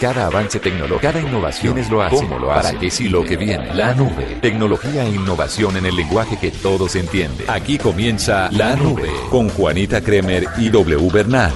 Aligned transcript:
Cada 0.00 0.26
avance 0.26 0.60
tecnológico, 0.60 1.00
cada 1.00 1.20
innovación 1.20 1.76
es 1.76 1.90
lo 1.90 2.00
hace, 2.00 2.14
cómo 2.14 2.38
lo 2.38 2.52
hace, 2.52 2.68
para 2.68 2.80
qué 2.80 2.88
sí 2.88 3.08
lo 3.08 3.24
que 3.24 3.36
viene. 3.36 3.74
La 3.74 3.94
nube, 3.94 4.38
tecnología 4.40 5.04
e 5.04 5.10
innovación 5.10 5.76
en 5.76 5.86
el 5.86 5.96
lenguaje 5.96 6.36
que 6.36 6.52
todos 6.52 6.94
entienden. 6.94 7.50
Aquí 7.50 7.78
comienza 7.78 8.48
La 8.52 8.76
Nube 8.76 9.10
con 9.28 9.48
Juanita 9.48 10.00
Kremer 10.00 10.46
y 10.56 10.68
W 10.68 11.10
Bernal. 11.12 11.52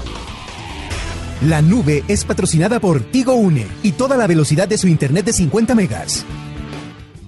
La 1.42 1.62
nube 1.62 2.02
es 2.08 2.24
patrocinada 2.24 2.80
por 2.80 3.00
Tigo 3.00 3.34
Une 3.34 3.66
y 3.84 3.92
toda 3.92 4.16
la 4.16 4.26
velocidad 4.26 4.66
de 4.66 4.78
su 4.78 4.88
internet 4.88 5.26
de 5.26 5.32
50 5.32 5.74
megas. 5.76 6.26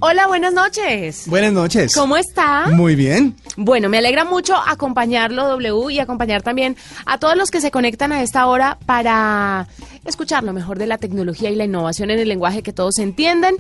Hola, 0.07 0.27
buenas 0.27 0.53
noches. 0.53 1.23
Buenas 1.29 1.55
noches. 1.55 1.95
¿Cómo 1.95 2.19
está? 2.19 2.67
Muy 2.69 2.95
bien. 2.95 3.35
Bueno, 3.57 3.89
me 3.89 3.97
alegra 3.97 4.27
mucho 4.27 4.55
acompañarlo, 4.55 5.49
W, 5.49 5.91
y 5.95 5.99
acompañar 5.99 6.43
también 6.43 6.77
a 7.07 7.17
todos 7.19 7.39
los 7.39 7.51
que 7.51 7.63
se 7.63 7.71
conectan 7.71 8.13
a 8.13 8.23
esta 8.23 8.47
hora 8.47 8.77
para 8.85 9.67
escuchar 10.05 10.45
lo 10.45 10.53
mejor 10.53 10.79
de 10.79 10.87
la 10.89 10.99
tecnología 10.99 11.49
y 11.49 11.55
la 11.57 11.65
innovación 11.65 12.11
en 12.11 12.19
el 12.19 12.29
lenguaje 12.29 12.63
que 12.63 12.75
todos 12.75 12.99
entienden. 12.99 13.57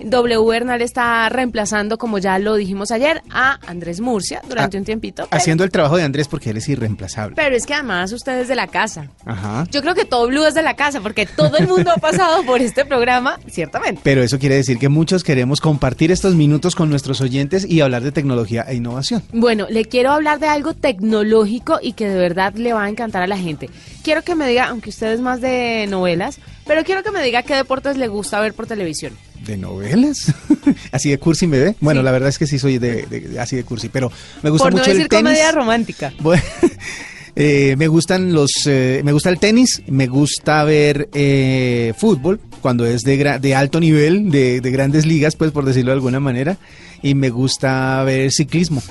W 0.00 0.44
Bernal 0.44 0.82
está 0.82 1.28
reemplazando, 1.28 1.96
como 1.98 2.18
ya 2.18 2.40
lo 2.40 2.56
dijimos 2.56 2.90
ayer, 2.90 3.22
a 3.30 3.60
Andrés 3.68 4.00
Murcia 4.00 4.42
durante 4.48 4.76
Ah, 4.76 4.80
un 4.80 4.84
tiempito. 4.84 5.28
pero- 5.30 5.40
Haciendo 5.40 5.62
el 5.62 5.70
trabajo 5.70 5.96
de 5.96 6.02
Andrés 6.02 6.26
porque 6.26 6.50
él 6.50 6.56
es 6.56 6.68
irreemplazable. 6.68 7.36
Pero 7.36 7.54
es 7.54 7.64
que 7.64 7.74
además 7.74 8.10
usted 8.10 8.40
es 8.40 8.48
de 8.48 8.56
la 8.56 8.66
casa. 8.66 9.10
Ajá. 9.24 9.64
Yo 9.70 9.82
creo 9.82 9.94
que 9.94 10.04
todo 10.04 10.26
Blue 10.26 10.44
es 10.46 10.54
de 10.54 10.62
la 10.62 10.74
casa, 10.74 11.00
porque 11.00 11.26
todo 11.26 11.56
el 11.58 11.68
mundo 11.68 11.92
ha 11.94 12.00
pasado 12.00 12.42
por 12.44 12.60
este 12.60 12.84
programa, 12.84 13.38
ciertamente. 13.48 14.00
Pero 14.02 14.24
eso 14.24 14.40
quiere 14.40 14.56
decir 14.56 14.78
que 14.80 14.88
muchos 14.88 15.22
queremos 15.22 15.60
compartir 15.60 15.83
estos 15.88 16.34
minutos 16.34 16.74
con 16.74 16.88
nuestros 16.88 17.20
oyentes 17.20 17.66
y 17.68 17.80
hablar 17.80 18.02
de 18.02 18.10
tecnología 18.10 18.62
e 18.66 18.74
innovación. 18.74 19.22
Bueno, 19.32 19.66
le 19.68 19.84
quiero 19.84 20.12
hablar 20.12 20.40
de 20.40 20.46
algo 20.48 20.72
tecnológico 20.74 21.78
y 21.82 21.92
que 21.92 22.08
de 22.08 22.16
verdad 22.16 22.54
le 22.54 22.72
va 22.72 22.84
a 22.84 22.88
encantar 22.88 23.22
a 23.22 23.26
la 23.26 23.36
gente. 23.36 23.68
Quiero 24.02 24.22
que 24.22 24.34
me 24.34 24.48
diga, 24.48 24.68
aunque 24.68 24.88
usted 24.90 25.12
es 25.12 25.20
más 25.20 25.40
de 25.42 25.86
novelas, 25.88 26.38
pero 26.66 26.84
quiero 26.84 27.02
que 27.02 27.10
me 27.10 27.22
diga 27.22 27.42
qué 27.42 27.54
deportes 27.54 27.96
le 27.98 28.08
gusta 28.08 28.40
ver 28.40 28.54
por 28.54 28.66
televisión. 28.66 29.12
¿De 29.46 29.58
novelas? 29.58 30.32
¿Así 30.92 31.10
de 31.10 31.18
cursi 31.18 31.46
me 31.46 31.58
ve? 31.58 31.76
Bueno, 31.80 32.00
Sí. 32.00 32.04
la 32.06 32.12
verdad 32.12 32.30
es 32.30 32.38
que 32.38 32.46
sí 32.46 32.58
soy 32.58 32.78
de, 32.78 33.02
de- 33.06 33.20
de- 33.20 33.40
así 33.40 33.54
de 33.56 33.64
cursi, 33.64 33.90
pero 33.90 34.10
me 34.42 34.48
gusta 34.48 34.64
por 34.64 34.72
no 34.72 34.78
mucho 34.78 34.90
decir 34.90 35.02
el 35.02 35.08
tenis. 35.08 35.22
comedia 35.24 35.52
romántica. 35.52 36.12
Bueno, 36.20 36.42
eh, 37.36 37.74
me 37.78 37.88
gustan 37.88 38.32
los, 38.32 38.50
eh, 38.66 39.00
me 39.04 39.12
gusta 39.12 39.30
el 39.30 39.38
tenis, 39.38 39.82
me 39.88 40.06
gusta 40.06 40.62
ver 40.64 41.08
eh, 41.14 41.92
fútbol 41.96 42.40
cuando 42.60 42.86
es 42.86 43.02
de, 43.02 43.38
de 43.40 43.54
alto 43.54 43.80
nivel, 43.80 44.30
de, 44.30 44.60
de 44.60 44.70
grandes 44.70 45.04
ligas, 45.06 45.36
pues 45.36 45.50
por 45.50 45.64
decirlo 45.64 45.90
de 45.90 45.96
alguna 45.96 46.20
manera, 46.20 46.56
y 47.02 47.14
me 47.14 47.30
gusta 47.30 48.02
ver 48.04 48.30
ciclismo. 48.32 48.82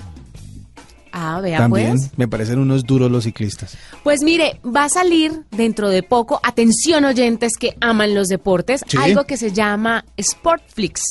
Ah, 1.15 1.39
vea 1.41 1.59
También 1.59 1.91
pues. 1.91 2.09
me 2.17 2.27
parecen 2.27 2.57
unos 2.57 2.83
duros 2.85 3.11
los 3.11 3.23
ciclistas. 3.25 3.77
Pues 4.03 4.23
mire, 4.23 4.59
va 4.65 4.85
a 4.85 4.89
salir 4.89 5.31
dentro 5.51 5.89
de 5.89 6.01
poco, 6.01 6.39
atención 6.43 7.05
oyentes 7.05 7.53
que 7.59 7.75
aman 7.81 8.15
los 8.15 8.29
deportes, 8.29 8.81
Sí. 8.87 8.97
algo 8.97 9.25
que 9.25 9.37
se 9.37 9.51
llama 9.51 10.05
Sportflix. 10.19 11.01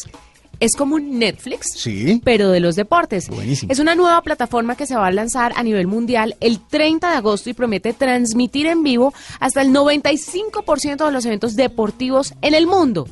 Es 0.63 0.77
como 0.77 0.95
un 0.95 1.19
Netflix, 1.19 1.73
Sí. 1.77 2.21
pero 2.23 2.51
de 2.51 2.61
los 2.61 2.77
deportes. 2.77 3.29
Buenísimo. 3.29 3.73
Es 3.73 3.81
una 3.81 3.97
nueva 3.97 4.23
plataforma 4.23 4.77
que 4.77 4.87
se 4.87 4.95
va 4.95 5.09
a 5.09 5.11
lanzar 5.11 5.53
a 5.57 5.63
nivel 5.65 5.89
mundial 5.89 6.37
el 6.39 6.61
30 6.61 7.11
de 7.11 7.17
agosto 7.17 7.51
y 7.51 7.53
promete 7.53 7.93
transmitir 7.93 8.67
en 8.69 8.85
vivo 8.85 9.13
hasta 9.41 9.61
el 9.61 9.73
95% 9.73 11.05
de 11.05 11.11
los 11.13 11.25
eventos 11.27 11.57
deportivos 11.57 12.35
en 12.43 12.55
el 12.55 12.69
mundo. 12.69 13.09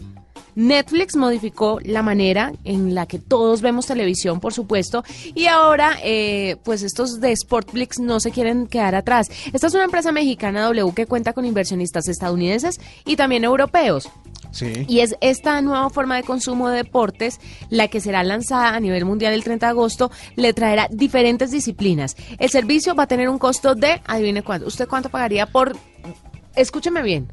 Netflix 0.54 1.16
modificó 1.16 1.78
la 1.82 2.02
manera 2.02 2.52
en 2.64 2.94
la 2.94 3.06
que 3.06 3.18
todos 3.18 3.62
vemos 3.62 3.86
televisión, 3.86 4.40
por 4.40 4.52
supuesto, 4.52 5.02
y 5.34 5.46
ahora, 5.46 5.96
eh, 6.04 6.56
pues 6.64 6.82
estos 6.82 7.20
de 7.20 7.34
Sportflix 7.36 7.98
no 7.98 8.20
se 8.20 8.30
quieren 8.30 8.66
quedar 8.66 8.94
atrás. 8.94 9.28
Esta 9.52 9.68
es 9.68 9.74
una 9.74 9.84
empresa 9.84 10.12
mexicana 10.12 10.62
W 10.66 10.92
que 10.94 11.06
cuenta 11.06 11.32
con 11.32 11.44
inversionistas 11.44 12.08
estadounidenses 12.08 12.80
y 13.06 13.16
también 13.16 13.44
europeos. 13.44 14.08
Sí. 14.50 14.84
Y 14.88 15.00
es 15.00 15.16
esta 15.20 15.60
nueva 15.62 15.90
forma 15.90 16.16
de 16.16 16.22
consumo 16.22 16.68
de 16.68 16.76
deportes 16.76 17.40
la 17.68 17.88
que 17.88 18.00
será 18.00 18.22
lanzada 18.22 18.74
a 18.74 18.80
nivel 18.80 19.04
mundial 19.04 19.32
el 19.32 19.44
30 19.44 19.66
de 19.66 19.70
agosto. 19.70 20.10
Le 20.36 20.52
traerá 20.52 20.88
diferentes 20.90 21.50
disciplinas. 21.50 22.16
El 22.38 22.50
servicio 22.50 22.94
va 22.94 23.04
a 23.04 23.06
tener 23.06 23.28
un 23.28 23.38
costo 23.38 23.74
de, 23.74 24.00
adivine 24.06 24.42
cuánto. 24.42 24.66
¿Usted 24.66 24.88
cuánto 24.88 25.08
pagaría 25.08 25.46
por, 25.46 25.76
escúcheme 26.54 27.02
bien, 27.02 27.28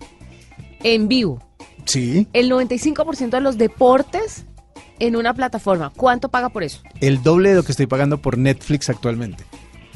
en 0.84 1.08
vivo? 1.08 1.42
Sí. 1.86 2.28
El 2.34 2.52
95% 2.52 3.30
de 3.30 3.42
los 3.42 3.58
deportes 3.58 4.46
en 5.00 5.16
una 5.16 5.34
plataforma. 5.34 5.92
¿Cuánto 5.96 6.30
paga 6.30 6.50
por 6.50 6.64
eso? 6.64 6.82
El 7.02 7.24
doble 7.24 7.50
de 7.50 7.56
lo 7.56 7.64
que 7.64 7.72
estoy 7.72 7.88
pagando 7.88 8.18
por 8.18 8.38
Netflix 8.38 8.90
actualmente. 8.90 9.44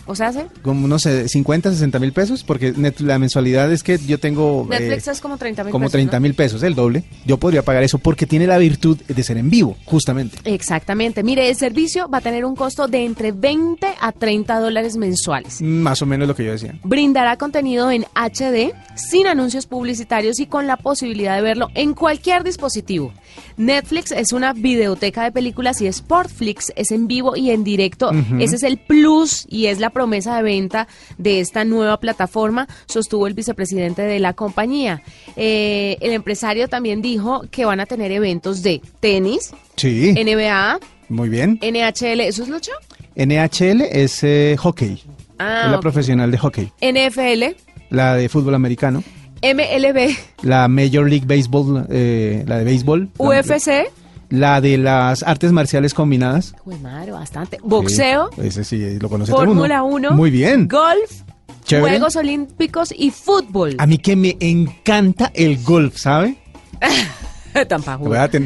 O 0.08 0.16
sea, 0.16 0.34
¿sí? 0.34 0.40
Como 0.64 0.86
unos 0.86 1.06
eh, 1.06 1.28
50, 1.30 1.72
60 1.72 2.00
mil 2.00 2.12
pesos, 2.12 2.44
porque 2.44 2.74
net- 2.74 3.00
la 3.02 3.20
mensualidad 3.20 3.72
es 3.72 3.84
que 3.84 3.98
yo 4.00 4.20
tengo... 4.20 4.68
eh, 4.72 4.80
Netflix 4.80 5.08
es 5.08 5.22
como 5.22 5.38
30 5.38 5.64
mil 5.64 5.72
como 5.72 5.84
pesos, 5.84 5.92
30 5.94 6.18
¿no? 6.18 6.22
mil 6.22 6.34
pesos, 6.34 6.64
el 6.64 6.76
doble. 6.76 7.04
Yo 7.26 7.38
podría 7.38 7.62
pagar 7.64 7.84
eso 7.84 7.98
porque 8.00 8.26
tiene 8.26 8.48
la 8.48 8.58
virtud 8.58 8.98
de 9.08 9.24
ser 9.24 9.38
en 9.38 9.50
vivo, 9.50 9.78
justamente. 9.86 10.38
Exactamente. 10.46 11.24
Mire, 11.24 11.50
el 11.50 11.56
servicio 11.56 12.10
va 12.10 12.18
a 12.20 12.22
tener 12.22 12.46
un 12.46 12.56
costo 12.56 12.88
de 12.88 13.06
entre 13.06 13.32
20 13.32 13.88
a 14.00 14.12
30 14.12 14.60
dólares 14.60 14.98
mensuales. 14.98 15.62
Más 15.62 16.02
o 16.02 16.06
menos 16.06 16.28
lo 16.28 16.36
que 16.36 16.46
yo 16.46 16.52
decía. 16.52 16.76
Brindará 16.84 17.38
contenido 17.38 17.92
en 17.92 18.06
HD, 18.16 18.74
sin 18.96 19.28
anuncios 19.28 19.66
publicitarios 19.68 20.40
y 20.40 20.48
con 20.48 20.68
la 20.68 20.78
posibilidad 20.78 21.36
de 21.36 21.42
verlo 21.42 21.70
en 21.76 21.94
cualquier 21.94 22.44
dispositivo. 22.44 23.14
Netflix 23.58 24.12
es 24.12 24.32
una 24.34 24.54
videoteca 24.54 25.24
de 25.24 25.32
películas 25.32 25.82
y 25.82 25.92
Sportflix 25.92 26.72
es 26.76 26.92
en 26.92 27.08
vivo 27.08 27.36
y 27.36 27.52
en 27.52 27.64
directo. 27.64 28.12
Ese 28.40 28.56
es 28.56 28.64
el 28.64 28.78
plus 28.78 29.46
y 29.50 29.68
es 29.68 29.80
la 29.80 29.90
promesa 29.90 30.36
de 30.38 30.44
venta 30.44 30.88
de 31.18 31.40
esta 31.40 31.64
nueva 31.66 32.00
plataforma, 32.00 32.68
sostuvo 32.88 33.28
el 33.28 33.34
vicepresidente 33.34 34.02
de 34.04 34.20
la 34.20 34.34
compañía. 34.34 35.02
Eh, 35.36 35.98
el 36.02 36.12
empresario 36.14 36.68
también 36.68 37.02
dijo 37.02 37.44
que 37.52 37.66
van 37.66 37.80
a 37.80 37.86
tener 37.86 38.12
eventos 38.12 38.64
de 38.64 38.82
tenis, 39.00 39.52
Sí, 39.76 40.14
NBA, 40.14 40.80
muy 41.10 41.30
bien. 41.30 41.60
NHL, 41.62 42.22
¿eso 42.22 42.44
es 42.44 42.50
lucha? 42.50 42.72
NHL 43.16 43.82
es 43.82 44.24
eh, 44.24 44.56
hockey, 44.60 45.02
Ah, 45.40 45.64
es 45.66 45.72
la 45.72 45.80
profesional 45.80 46.30
de 46.32 46.38
hockey. 46.38 46.72
NFL, 46.82 47.56
La 47.90 48.16
de 48.16 48.30
fútbol 48.30 48.54
americano, 48.56 49.04
MLB, 49.42 50.16
la 50.44 50.68
Major 50.68 51.10
League 51.10 51.26
Baseball, 51.26 51.88
eh, 51.90 52.44
la 52.48 52.58
de 52.60 52.64
béisbol. 52.64 53.10
UFC. 53.18 53.92
La 54.30 54.62
de 54.62 54.78
las 54.78 55.24
artes 55.24 55.52
marciales 55.52 55.94
combinadas. 55.94 56.56
Uy, 56.64 56.76
madre, 56.78 57.12
bastante. 57.12 57.58
Boxeo, 57.64 58.30
Sí, 58.36 58.48
ese 58.48 58.64
sí, 58.64 58.98
lo 59.00 59.10
conoce 59.10 59.32
todo 59.32 59.42
el 59.42 59.50
mundo. 59.50 59.64
Fórmula 59.64 59.84
1. 59.84 60.12
Muy 60.12 60.32
bien. 60.32 60.70
Golf, 60.70 61.24
Chévere. 61.66 61.90
Juegos 61.98 62.16
Olímpicos 62.16 62.94
y 62.98 63.12
fútbol. 63.12 63.76
A 63.78 63.86
mí 63.88 63.98
que 63.98 64.16
me 64.16 64.38
encanta 64.40 65.32
el 65.34 65.62
golf, 65.64 65.98
¿sabe? 65.98 66.38
Tan 67.68 67.82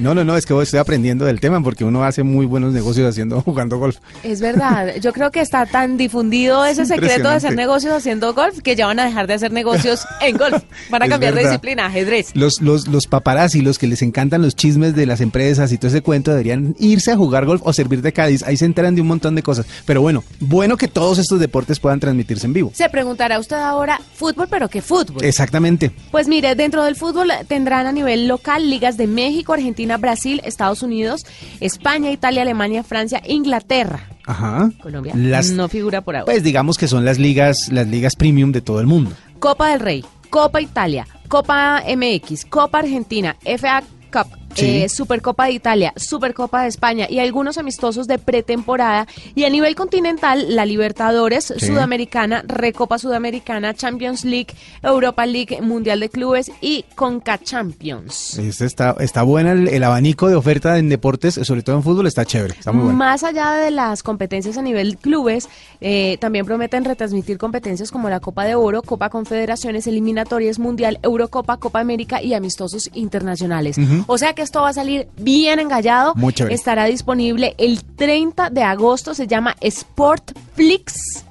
No, 0.01 0.16
no, 0.16 0.23
no, 0.23 0.38
es 0.38 0.45
que 0.45 0.61
estoy 0.61 0.79
aprendiendo 0.79 1.25
del 1.25 1.39
tema 1.39 1.61
porque 1.61 1.83
uno 1.83 2.03
hace 2.03 2.23
muy 2.23 2.45
buenos 2.45 2.73
negocios 2.73 3.07
haciendo 3.07 3.41
jugando 3.45 3.77
golf. 3.77 3.97
Es 4.23 4.41
verdad, 4.41 4.95
yo 5.01 5.13
creo 5.13 5.31
que 5.31 5.41
está 5.41 5.66
tan 5.66 5.97
difundido 5.97 6.66
ese 6.66 6.85
secreto 6.85 7.29
de 7.29 7.35
hacer 7.35 7.55
negocios 7.55 7.93
haciendo 7.93 8.33
golf 8.33 8.59
que 8.61 8.75
ya 8.75 8.88
van 8.88 8.99
a 8.99 9.05
dejar 9.05 9.27
de 9.27 9.35
hacer 9.35 9.51
negocios 9.51 10.05
en 10.21 10.38
golf. 10.38 10.63
Van 10.89 11.01
a 11.01 11.05
Es 11.05 11.11
cambiar 11.11 11.33
de 11.33 11.43
disciplina, 11.43 11.85
ajedrez. 11.88 12.35
Los, 12.35 12.61
los, 12.61 12.88
los 12.88 13.07
paparazzi, 13.07 13.61
los 13.61 13.79
que 13.79 13.87
les 13.87 14.02
encantan 14.02 14.41
los 14.41 14.55
chismes 14.55 14.96
de 14.96 15.05
las 15.05 15.19
empresas 15.19 15.72
y 15.72 15.78
todo 15.78 15.87
ese 15.87 16.01
cuento, 16.01 16.31
deberían 16.31 16.75
irse 16.79 17.11
a 17.11 17.17
jugar 17.17 17.46
golf 17.46 17.61
o 17.66 17.73
servir 17.73 18.01
de 18.01 18.13
Cádiz. 18.13 18.43
Ahí 18.43 18.58
se 18.58 18.66
enteran 18.66 18.96
de 18.96 19.01
un 19.01 19.08
montón 19.08 19.35
de 19.35 19.43
cosas. 19.43 19.66
Pero 19.85 20.01
bueno, 20.01 20.23
bueno 20.40 20.78
que 20.78 20.87
todos 20.87 21.17
estos 21.17 21.40
deportes 21.40 21.79
puedan 21.79 21.99
transmitirse 21.99 22.46
en 22.46 22.53
vivo. 22.53 22.72
Se 22.73 22.90
preguntará 22.90 23.40
usted 23.40 23.58
ahora, 23.58 23.99
fútbol, 24.13 24.47
pero 24.49 24.69
¿qué 24.69 24.81
fútbol? 24.81 25.23
Exactamente. 25.23 25.91
Pues 26.11 26.28
mire, 26.28 26.55
dentro 26.55 26.84
del 26.84 26.96
fútbol 26.96 27.31
tendrán 27.47 27.87
a 27.87 27.91
nivel 27.91 28.28
local 28.28 28.69
ligas 28.69 28.95
de 28.97 29.08
México, 29.08 29.53
Argentina, 29.53 29.97
Brasil, 29.97 30.42
Estados 30.44 30.84
Unidos, 30.84 31.26
España, 31.59 32.12
Italia, 32.12 32.42
Alemania, 32.42 32.84
Francia, 32.84 33.22
Inglaterra. 33.26 34.08
Ajá. 34.26 34.72
Colombia 34.82 35.14
Las- 35.16 35.52
no 35.52 35.70
figura 35.70 36.02
por 36.02 36.16
ahora. 36.16 36.26
Pues 36.26 36.44
digamos 36.44 36.78
que 36.78 36.88
son 36.88 37.06
las 37.06 37.20
ligas, 37.20 37.70
las 37.72 37.88
ligas 37.88 38.16
premium 38.16 38.52
de 38.52 38.62
todo 38.62 38.80
el 38.80 38.88
mundo. 38.88 39.12
Copa 39.40 39.70
del 39.70 39.80
Rey, 39.80 40.03
Copa 40.30 40.62
Italia, 40.62 41.08
Copa 41.28 41.84
MX, 41.86 42.46
Copa 42.46 42.80
Argentina, 42.80 43.36
FA 43.46 43.84
Cup, 44.12 44.28
Sí. 44.55 44.84
eh, 44.84 44.90
Supercopa 44.90 45.46
de 45.46 45.52
Italia, 45.53 45.93
Supercopa 45.96 46.63
de 46.63 46.69
España 46.69 47.07
y 47.09 47.19
algunos 47.19 47.57
amistosos 47.57 48.07
de 48.07 48.17
pretemporada. 48.19 49.07
Y 49.35 49.43
a 49.43 49.49
nivel 49.49 49.75
continental, 49.75 50.55
la 50.55 50.66
Libertadores, 50.66 51.53
Sí. 51.57 51.67
Sudamericana, 51.67 52.43
Recopa 52.47 52.97
Sudamericana, 52.97 53.73
Champions 53.73 54.23
League, 54.25 54.47
Europa 54.81 55.25
League, 55.25 55.61
Mundial 55.61 55.99
de 55.99 56.09
Clubes 56.09 56.52
y 56.61 56.85
Conca 56.96 57.37
Champions. 57.37 58.37
Este 58.37 58.66
está, 58.66 58.96
está 58.99 59.23
buena 59.23 59.52
el, 59.52 59.67
el 59.67 59.84
abanico 59.84 60.28
de 60.29 60.35
oferta 60.35 60.78
en 60.78 60.90
deportes, 60.90 61.35
sobre 61.43 61.61
todo 61.61 61.75
en 61.78 61.84
fútbol, 61.84 62.08
está 62.08 62.25
chévere, 62.25 62.55
está 62.58 62.72
muy 62.72 62.84
bueno. 62.85 62.97
Más 62.97 63.23
allá 63.23 63.51
de 63.53 63.72
las 63.72 64.03
competencias 64.03 64.58
a 64.58 64.61
nivel 64.61 64.97
clubes, 64.97 65.49
eh, 65.81 66.17
también 66.19 66.46
prometen 66.46 66.85
retransmitir 66.85 67.37
competencias 67.37 67.91
como 67.91 68.09
la 68.09 68.19
Copa 68.19 68.46
de 68.46 68.55
Oro, 68.55 68.81
Copa 68.81 69.09
Confederaciones, 69.09 69.87
Eliminatorias 69.87 70.59
Mundial, 70.59 70.99
Eurocopa, 71.03 71.58
Copa 71.58 71.79
América 71.79 72.22
y 72.22 72.34
amistosos 72.34 72.90
internacionales. 72.93 73.78
O 74.08 74.17
sea 74.17 74.34
que 74.34 74.41
esto 74.46 74.62
va 74.62 74.70
a 74.70 74.74
salir 74.74 75.09
bien 75.18 75.59
engallado. 75.59 76.16
Muy. 76.16 76.34
Estará 76.50 76.86
disponible 76.86 77.56
el 77.58 77.84
30 77.84 78.50
de 78.50 78.64
agosto, 78.64 79.14
se 79.14 79.28
llama 79.28 79.56
Sportflix 79.62 81.26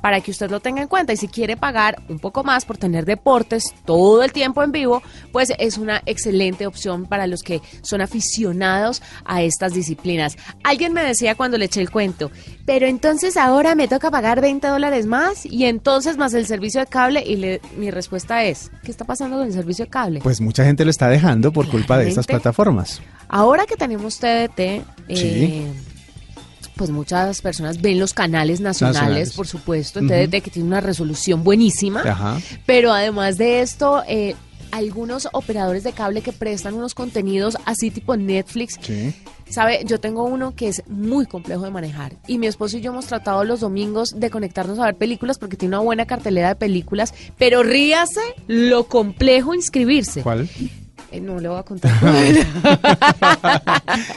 para 0.00 0.20
que 0.20 0.30
usted 0.30 0.50
lo 0.50 0.60
tenga 0.60 0.80
en 0.82 0.88
cuenta 0.88 1.12
y 1.12 1.16
si 1.16 1.28
quiere 1.28 1.56
pagar 1.56 2.02
un 2.08 2.18
poco 2.18 2.44
más 2.44 2.64
por 2.64 2.78
tener 2.78 3.04
deportes 3.04 3.74
todo 3.84 4.22
el 4.22 4.32
tiempo 4.32 4.62
en 4.62 4.72
vivo, 4.72 5.02
pues 5.32 5.52
es 5.58 5.78
una 5.78 6.02
excelente 6.06 6.66
opción 6.66 7.06
para 7.06 7.26
los 7.26 7.42
que 7.42 7.60
son 7.82 8.00
aficionados 8.00 9.02
a 9.24 9.42
estas 9.42 9.72
disciplinas. 9.74 10.36
Alguien 10.64 10.92
me 10.92 11.02
decía 11.02 11.34
cuando 11.34 11.58
le 11.58 11.64
eché 11.66 11.80
el 11.80 11.90
cuento, 11.90 12.30
pero 12.66 12.86
entonces 12.86 13.36
ahora 13.36 13.74
me 13.74 13.88
toca 13.88 14.10
pagar 14.10 14.40
20 14.40 14.66
dólares 14.68 15.06
más 15.06 15.44
y 15.44 15.64
entonces 15.64 16.16
más 16.16 16.34
el 16.34 16.46
servicio 16.46 16.80
de 16.80 16.86
cable 16.86 17.22
y 17.26 17.36
le- 17.36 17.60
mi 17.76 17.90
respuesta 17.90 18.44
es, 18.44 18.70
¿qué 18.84 18.90
está 18.90 19.04
pasando 19.04 19.38
con 19.38 19.46
el 19.46 19.52
servicio 19.52 19.84
de 19.86 19.90
cable? 19.90 20.20
Pues 20.22 20.40
mucha 20.40 20.64
gente 20.64 20.84
lo 20.84 20.90
está 20.90 21.08
dejando 21.08 21.52
por 21.52 21.68
culpa 21.68 21.98
de 21.98 22.08
estas 22.08 22.26
plataformas. 22.26 23.00
Ahora 23.28 23.66
que 23.66 23.76
tenemos 23.76 24.18
TDT, 24.18 24.60
eh, 24.60 25.16
Sí. 25.16 25.64
Pues 26.78 26.88
muchas 26.90 27.42
personas 27.42 27.82
ven 27.82 27.98
los 27.98 28.14
canales 28.14 28.60
nacionales, 28.60 29.00
Nacionales. 29.02 29.32
por 29.34 29.46
supuesto, 29.46 29.98
Ujú. 30.00 30.08
TDT 30.08 30.40
que 30.42 30.50
tiene 30.50 30.68
una 30.68 30.80
resolución 30.80 31.44
buenísima, 31.44 32.00
Ajá. 32.00 32.40
pero 32.64 32.92
además 32.94 33.36
de 33.36 33.60
esto, 33.60 34.02
eh, 34.08 34.34
algunos 34.70 35.28
operadores 35.32 35.82
de 35.82 35.92
cable 35.92 36.20
que 36.20 36.32
prestan 36.32 36.74
unos 36.74 36.94
contenidos 36.94 37.56
así 37.64 37.90
tipo 37.90 38.16
Netflix, 38.16 38.76
Sí. 38.80 39.14
Sabe, 39.50 39.80
yo 39.86 39.98
tengo 39.98 40.24
uno 40.24 40.54
que 40.54 40.68
es 40.68 40.82
muy 40.88 41.24
complejo 41.24 41.64
de 41.64 41.70
manejar 41.70 42.12
y 42.26 42.36
mi 42.36 42.46
esposo 42.46 42.76
y 42.76 42.82
yo 42.82 42.90
hemos 42.92 43.06
tratado 43.06 43.44
los 43.44 43.60
domingos 43.60 44.10
de 44.20 44.28
conectarnos 44.28 44.78
a 44.78 44.84
ver 44.84 44.96
películas 44.96 45.38
porque 45.38 45.56
tiene 45.56 45.74
una 45.76 45.82
buena 45.84 46.04
cartelera 46.04 46.48
de 46.48 46.56
películas, 46.56 47.14
pero 47.38 47.62
ríase 47.62 48.20
lo 48.46 48.84
complejo 48.88 49.54
inscribirse. 49.54 50.20
¿Cuál? 50.22 50.50
Eh, 51.10 51.20
no 51.20 51.40
le 51.40 51.48
voy 51.48 51.58
a 51.58 51.62
contar. 51.62 51.90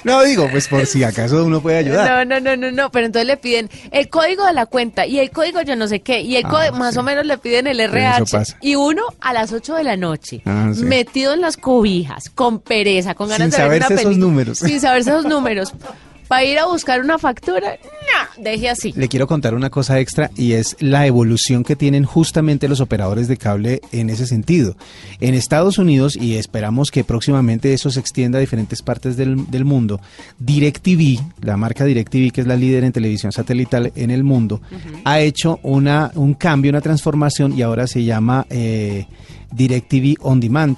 No 0.03 0.23
digo, 0.23 0.47
pues 0.51 0.67
por 0.67 0.85
si 0.85 1.03
acaso 1.03 1.45
uno 1.45 1.61
puede 1.61 1.77
ayudar. 1.77 2.27
No, 2.27 2.39
no, 2.39 2.39
no, 2.41 2.55
no, 2.57 2.71
no, 2.71 2.91
pero 2.91 3.05
entonces 3.05 3.27
le 3.27 3.37
piden 3.37 3.69
el 3.91 4.09
código 4.09 4.45
de 4.45 4.53
la 4.53 4.65
cuenta 4.65 5.05
y 5.05 5.19
el 5.19 5.31
código 5.31 5.61
yo 5.61 5.75
no 5.75 5.87
sé 5.87 6.01
qué 6.01 6.21
y 6.21 6.35
el 6.35 6.45
Ah, 6.45 6.49
código, 6.49 6.75
más 6.77 6.97
o 6.97 7.03
menos 7.03 7.25
le 7.25 7.37
piden 7.37 7.67
el 7.67 7.79
RH 7.79 8.57
y 8.61 8.75
uno 8.75 9.03
a 9.21 9.33
las 9.33 9.51
8 9.53 9.75
de 9.75 9.83
la 9.83 9.95
noche, 9.97 10.41
Ah, 10.45 10.71
sí. 10.73 10.83
metido 10.83 11.33
en 11.33 11.41
las 11.41 11.55
cobijas, 11.57 12.29
con 12.29 12.59
pereza, 12.59 13.13
con 13.15 13.29
ganas 13.29 13.53
Sin 13.53 13.61
de 13.63 13.69
ver 13.69 13.77
una 13.77 13.85
saberse 13.87 13.93
esos 13.93 14.03
película. 14.05 14.27
números. 14.27 14.57
Sin 14.59 14.79
saberse 14.79 15.09
esos 15.11 15.25
números. 15.25 15.73
Para 16.27 16.43
ir 16.45 16.59
a 16.59 16.65
buscar 16.65 17.01
una 17.01 17.17
factura, 17.19 17.77
no, 17.83 18.10
deje 18.41 18.69
así. 18.69 18.93
Le 18.95 19.07
quiero 19.07 19.27
contar 19.27 19.53
una 19.53 19.69
cosa 19.69 19.99
extra 19.99 20.31
y 20.35 20.53
es 20.53 20.75
la 20.79 21.05
evolución 21.05 21.63
que 21.63 21.75
tienen 21.75 22.03
justamente 22.03 22.67
los 22.67 22.81
operadores 22.81 23.27
de 23.27 23.37
cable 23.37 23.81
en 23.91 24.09
ese 24.09 24.27
sentido. 24.27 24.75
En 25.19 25.33
Estados 25.33 25.77
Unidos, 25.77 26.15
y 26.15 26.35
esperamos 26.35 26.91
que 26.91 27.03
próximamente 27.03 27.73
eso 27.73 27.89
se 27.89 27.99
extienda 27.99 28.37
a 28.37 28.41
diferentes 28.41 28.81
partes 28.81 29.17
del, 29.17 29.49
del 29.49 29.65
mundo, 29.65 30.01
DirecTV, 30.39 31.19
la 31.41 31.57
marca 31.57 31.85
DirecTV, 31.85 32.31
que 32.31 32.41
es 32.41 32.47
la 32.47 32.55
líder 32.55 32.83
en 32.83 32.91
televisión 32.91 33.31
satelital 33.31 33.91
en 33.95 34.11
el 34.11 34.23
mundo, 34.23 34.61
ha 35.03 35.19
hecho 35.19 35.59
una, 35.63 36.11
un 36.15 36.33
cambio, 36.33 36.69
una 36.69 36.81
transformación 36.81 37.57
y 37.57 37.61
ahora 37.61 37.87
se 37.87 38.03
llama 38.03 38.45
eh, 38.49 39.05
DirecTV 39.51 40.17
On 40.21 40.39
Demand. 40.39 40.77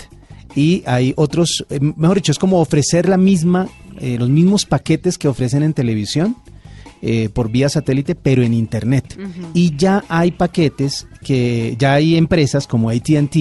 Y 0.55 0.83
hay 0.85 1.13
otros, 1.15 1.65
eh, 1.69 1.79
mejor 1.79 2.17
dicho, 2.17 2.31
es 2.31 2.39
como 2.39 2.59
ofrecer 2.59 3.09
la 3.09 3.17
misma, 3.17 3.67
eh, 3.99 4.17
los 4.19 4.29
mismos 4.29 4.65
paquetes 4.65 5.17
que 5.17 5.27
ofrecen 5.27 5.63
en 5.63 5.73
televisión, 5.73 6.35
eh, 7.05 7.27
por 7.27 7.51
vía 7.51 7.67
satélite, 7.67 8.15
pero 8.15 8.43
en 8.43 8.53
Internet. 8.53 9.19
Y 9.53 9.75
ya 9.75 10.05
hay 10.07 10.31
paquetes 10.31 11.05
que, 11.21 11.75
ya 11.77 11.95
hay 11.95 12.15
empresas 12.15 12.65
como 12.65 12.89
ATT 12.89 13.35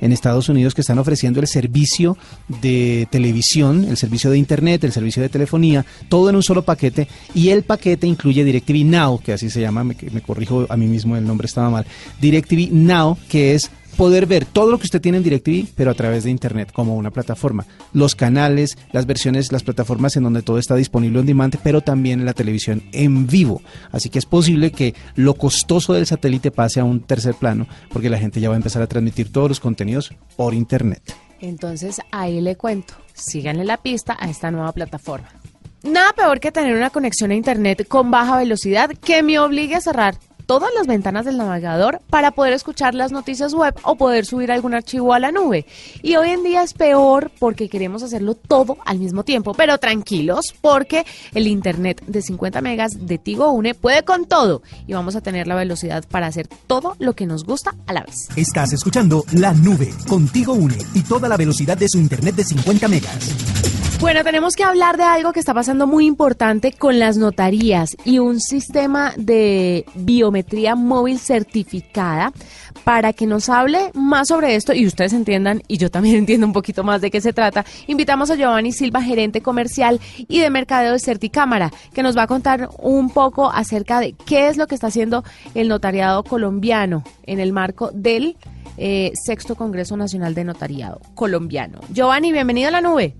en 0.00 0.12
Estados 0.12 0.48
Unidos 0.48 0.72
que 0.72 0.82
están 0.82 1.00
ofreciendo 1.00 1.40
el 1.40 1.48
servicio 1.48 2.16
de 2.46 3.08
televisión, 3.10 3.86
el 3.88 3.96
servicio 3.96 4.30
de 4.30 4.38
Internet, 4.38 4.84
el 4.84 4.92
servicio 4.92 5.20
de 5.20 5.28
telefonía, 5.28 5.84
todo 6.08 6.30
en 6.30 6.36
un 6.36 6.44
solo 6.44 6.62
paquete. 6.62 7.08
Y 7.34 7.48
el 7.48 7.64
paquete 7.64 8.06
incluye 8.06 8.44
DirecTV 8.44 8.84
Now, 8.84 9.18
que 9.20 9.32
así 9.32 9.50
se 9.50 9.62
llama, 9.62 9.82
me, 9.82 9.96
me 10.12 10.20
corrijo 10.20 10.66
a 10.68 10.76
mí 10.76 10.86
mismo, 10.86 11.16
el 11.16 11.26
nombre 11.26 11.46
estaba 11.46 11.70
mal. 11.70 11.86
DirecTV 12.20 12.70
Now, 12.70 13.18
que 13.28 13.54
es 13.54 13.68
poder 13.98 14.26
ver 14.26 14.44
todo 14.44 14.70
lo 14.70 14.78
que 14.78 14.84
usted 14.84 15.00
tiene 15.00 15.18
en 15.18 15.24
DirecTV, 15.24 15.70
pero 15.74 15.90
a 15.90 15.94
través 15.94 16.22
de 16.22 16.30
Internet, 16.30 16.70
como 16.72 16.94
una 16.94 17.10
plataforma. 17.10 17.66
Los 17.92 18.14
canales, 18.14 18.78
las 18.92 19.06
versiones, 19.06 19.50
las 19.50 19.64
plataformas 19.64 20.16
en 20.16 20.22
donde 20.22 20.42
todo 20.42 20.58
está 20.58 20.76
disponible 20.76 21.18
on 21.18 21.26
demand, 21.26 21.56
pero 21.64 21.80
también 21.80 22.24
la 22.24 22.32
televisión 22.32 22.84
en 22.92 23.26
vivo. 23.26 23.60
Así 23.90 24.08
que 24.08 24.20
es 24.20 24.24
posible 24.24 24.70
que 24.70 24.94
lo 25.16 25.34
costoso 25.34 25.94
del 25.94 26.06
satélite 26.06 26.52
pase 26.52 26.78
a 26.78 26.84
un 26.84 27.00
tercer 27.00 27.34
plano, 27.34 27.66
porque 27.92 28.08
la 28.08 28.18
gente 28.18 28.40
ya 28.40 28.48
va 28.48 28.54
a 28.54 28.58
empezar 28.58 28.82
a 28.82 28.86
transmitir 28.86 29.32
todos 29.32 29.48
los 29.48 29.58
contenidos 29.58 30.14
por 30.36 30.54
Internet. 30.54 31.02
Entonces 31.40 32.00
ahí 32.12 32.40
le 32.40 32.54
cuento, 32.54 32.94
síganle 33.14 33.64
la 33.64 33.78
pista 33.78 34.16
a 34.20 34.30
esta 34.30 34.52
nueva 34.52 34.70
plataforma. 34.70 35.28
Nada 35.82 36.12
peor 36.12 36.38
que 36.38 36.52
tener 36.52 36.76
una 36.76 36.90
conexión 36.90 37.32
a 37.32 37.34
internet 37.34 37.86
con 37.88 38.12
baja 38.12 38.36
velocidad 38.36 38.90
que 38.90 39.24
me 39.24 39.40
obligue 39.40 39.74
a 39.74 39.80
cerrar 39.80 40.16
todas 40.48 40.70
las 40.74 40.86
ventanas 40.86 41.26
del 41.26 41.36
navegador 41.36 42.00
para 42.08 42.30
poder 42.30 42.54
escuchar 42.54 42.94
las 42.94 43.12
noticias 43.12 43.52
web 43.52 43.74
o 43.82 43.96
poder 43.96 44.24
subir 44.24 44.50
algún 44.50 44.72
archivo 44.72 45.12
a 45.12 45.20
la 45.20 45.30
nube. 45.30 45.66
Y 46.02 46.16
hoy 46.16 46.30
en 46.30 46.42
día 46.42 46.62
es 46.62 46.72
peor 46.72 47.30
porque 47.38 47.68
queremos 47.68 48.02
hacerlo 48.02 48.34
todo 48.34 48.78
al 48.86 48.98
mismo 48.98 49.24
tiempo, 49.24 49.52
pero 49.52 49.76
tranquilos 49.76 50.54
porque 50.62 51.04
el 51.34 51.46
internet 51.46 52.02
de 52.06 52.22
50 52.22 52.62
megas 52.62 52.92
de 53.06 53.18
Tigo 53.18 53.50
Une 53.50 53.74
puede 53.74 54.04
con 54.04 54.24
todo 54.24 54.62
y 54.86 54.94
vamos 54.94 55.16
a 55.16 55.20
tener 55.20 55.46
la 55.46 55.54
velocidad 55.54 56.04
para 56.10 56.28
hacer 56.28 56.48
todo 56.66 56.96
lo 56.98 57.12
que 57.12 57.26
nos 57.26 57.44
gusta 57.44 57.74
a 57.86 57.92
la 57.92 58.04
vez. 58.04 58.30
Estás 58.34 58.72
escuchando 58.72 59.24
La 59.32 59.52
Nube, 59.52 59.92
contigo 60.08 60.54
une 60.54 60.78
y 60.94 61.02
toda 61.02 61.28
la 61.28 61.36
velocidad 61.36 61.76
de 61.76 61.90
su 61.90 61.98
internet 61.98 62.34
de 62.36 62.44
50 62.44 62.88
megas. 62.88 63.68
Bueno, 64.00 64.22
tenemos 64.22 64.54
que 64.54 64.62
hablar 64.62 64.96
de 64.96 65.02
algo 65.02 65.32
que 65.32 65.40
está 65.40 65.52
pasando 65.52 65.88
muy 65.88 66.06
importante 66.06 66.70
con 66.70 67.00
las 67.00 67.16
notarías 67.16 67.96
y 68.04 68.20
un 68.20 68.40
sistema 68.40 69.12
de 69.16 69.84
biometría 69.96 70.37
móvil 70.76 71.18
certificada 71.18 72.32
para 72.84 73.12
que 73.12 73.26
nos 73.26 73.48
hable 73.48 73.90
más 73.94 74.28
sobre 74.28 74.54
esto 74.54 74.72
y 74.72 74.86
ustedes 74.86 75.12
entiendan 75.12 75.62
y 75.68 75.78
yo 75.78 75.90
también 75.90 76.16
entiendo 76.18 76.46
un 76.46 76.52
poquito 76.52 76.84
más 76.84 77.00
de 77.00 77.10
qué 77.10 77.20
se 77.20 77.32
trata. 77.32 77.64
Invitamos 77.86 78.30
a 78.30 78.36
Giovanni 78.36 78.72
Silva, 78.72 79.02
gerente 79.02 79.40
comercial 79.40 80.00
y 80.16 80.40
de 80.40 80.50
mercadeo 80.50 80.92
de 80.92 80.98
Certicámara, 80.98 81.70
que 81.92 82.02
nos 82.02 82.16
va 82.16 82.22
a 82.22 82.26
contar 82.26 82.68
un 82.78 83.10
poco 83.10 83.50
acerca 83.50 84.00
de 84.00 84.12
qué 84.12 84.48
es 84.48 84.56
lo 84.56 84.66
que 84.66 84.74
está 84.74 84.88
haciendo 84.88 85.24
el 85.54 85.68
notariado 85.68 86.22
colombiano 86.22 87.04
en 87.24 87.40
el 87.40 87.52
marco 87.52 87.90
del 87.92 88.36
eh, 88.76 89.12
sexto 89.14 89.56
Congreso 89.56 89.96
Nacional 89.96 90.34
de 90.34 90.44
Notariado 90.44 91.00
colombiano. 91.14 91.80
Giovanni, 91.90 92.32
bienvenido 92.32 92.68
a 92.68 92.72
la 92.72 92.80
nube. 92.80 93.16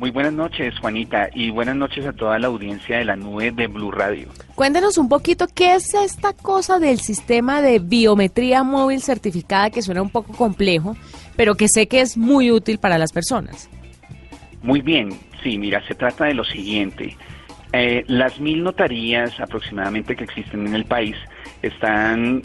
Muy 0.00 0.10
buenas 0.10 0.32
noches, 0.32 0.78
Juanita, 0.80 1.28
y 1.34 1.50
buenas 1.50 1.76
noches 1.76 2.06
a 2.06 2.14
toda 2.14 2.38
la 2.38 2.46
audiencia 2.46 2.96
de 2.96 3.04
la 3.04 3.16
nube 3.16 3.52
de 3.52 3.66
Blue 3.66 3.90
Radio. 3.90 4.28
Cuéntenos 4.54 4.96
un 4.96 5.10
poquito 5.10 5.46
qué 5.54 5.74
es 5.74 5.92
esta 5.92 6.32
cosa 6.32 6.78
del 6.78 7.00
sistema 7.00 7.60
de 7.60 7.80
biometría 7.80 8.62
móvil 8.62 9.02
certificada 9.02 9.68
que 9.68 9.82
suena 9.82 10.00
un 10.00 10.08
poco 10.08 10.32
complejo, 10.32 10.96
pero 11.36 11.54
que 11.54 11.68
sé 11.68 11.86
que 11.86 12.00
es 12.00 12.16
muy 12.16 12.50
útil 12.50 12.78
para 12.78 12.96
las 12.96 13.12
personas. 13.12 13.68
Muy 14.62 14.80
bien, 14.80 15.10
sí, 15.42 15.58
mira, 15.58 15.86
se 15.86 15.94
trata 15.94 16.24
de 16.24 16.32
lo 16.32 16.44
siguiente. 16.44 17.14
Eh, 17.74 18.02
las 18.06 18.40
mil 18.40 18.64
notarías 18.64 19.38
aproximadamente 19.38 20.16
que 20.16 20.24
existen 20.24 20.66
en 20.66 20.76
el 20.76 20.86
país 20.86 21.14
están 21.60 22.40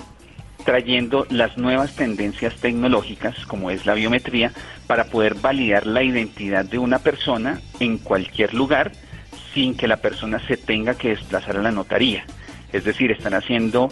trayendo 0.66 1.26
las 1.30 1.58
nuevas 1.58 1.96
tendencias 1.96 2.56
tecnológicas, 2.56 3.46
como 3.46 3.70
es 3.70 3.86
la 3.86 3.94
biometría, 3.94 4.52
para 4.88 5.06
poder 5.06 5.36
validar 5.36 5.88
la 5.88 6.04
identidad 6.04 6.66
de 6.66 6.80
una 6.80 7.00
persona 7.00 7.62
en 7.80 8.00
cualquier 8.00 8.54
lugar 8.54 8.92
sin 9.54 9.78
que 9.78 9.88
la 9.88 9.98
persona 9.98 10.40
se 10.48 10.58
tenga 10.58 10.96
que 10.96 11.10
desplazar 11.10 11.58
a 11.58 11.62
la 11.62 11.72
notaría. 11.72 12.26
Es 12.74 12.84
decir, 12.84 13.12
están 13.12 13.36
haciendo, 13.36 13.90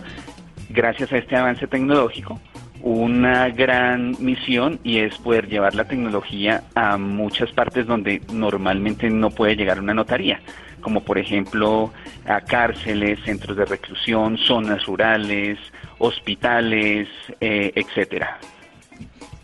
gracias 0.70 1.13
a 1.13 1.18
este 1.18 1.38
avance 1.38 1.68
tecnológico, 1.68 2.42
una 2.82 3.48
gran 3.50 4.18
misión 4.20 4.80
y 4.84 4.98
es 4.98 5.18
poder 5.20 5.48
llevar 5.48 5.74
la 5.74 5.86
tecnología 5.86 6.63
a 6.75 6.98
muchas 6.98 7.50
partes 7.51 7.88
donde 7.88 8.22
normalmente 8.34 9.10
no 9.10 9.30
puede 9.30 9.56
llegar 9.56 9.80
una 9.80 9.94
notaría, 9.94 10.42
como 10.82 11.01
por 11.01 11.18
ejemplo 11.18 11.94
a 12.25 12.42
cárceles, 12.42 13.20
centros 13.24 13.56
de 13.56 13.65
reclusión, 13.65 14.38
zonas 14.38 14.86
rurales, 14.86 15.58
hospitales, 16.00 17.08
eh, 17.40 17.72
etcétera. 17.76 18.40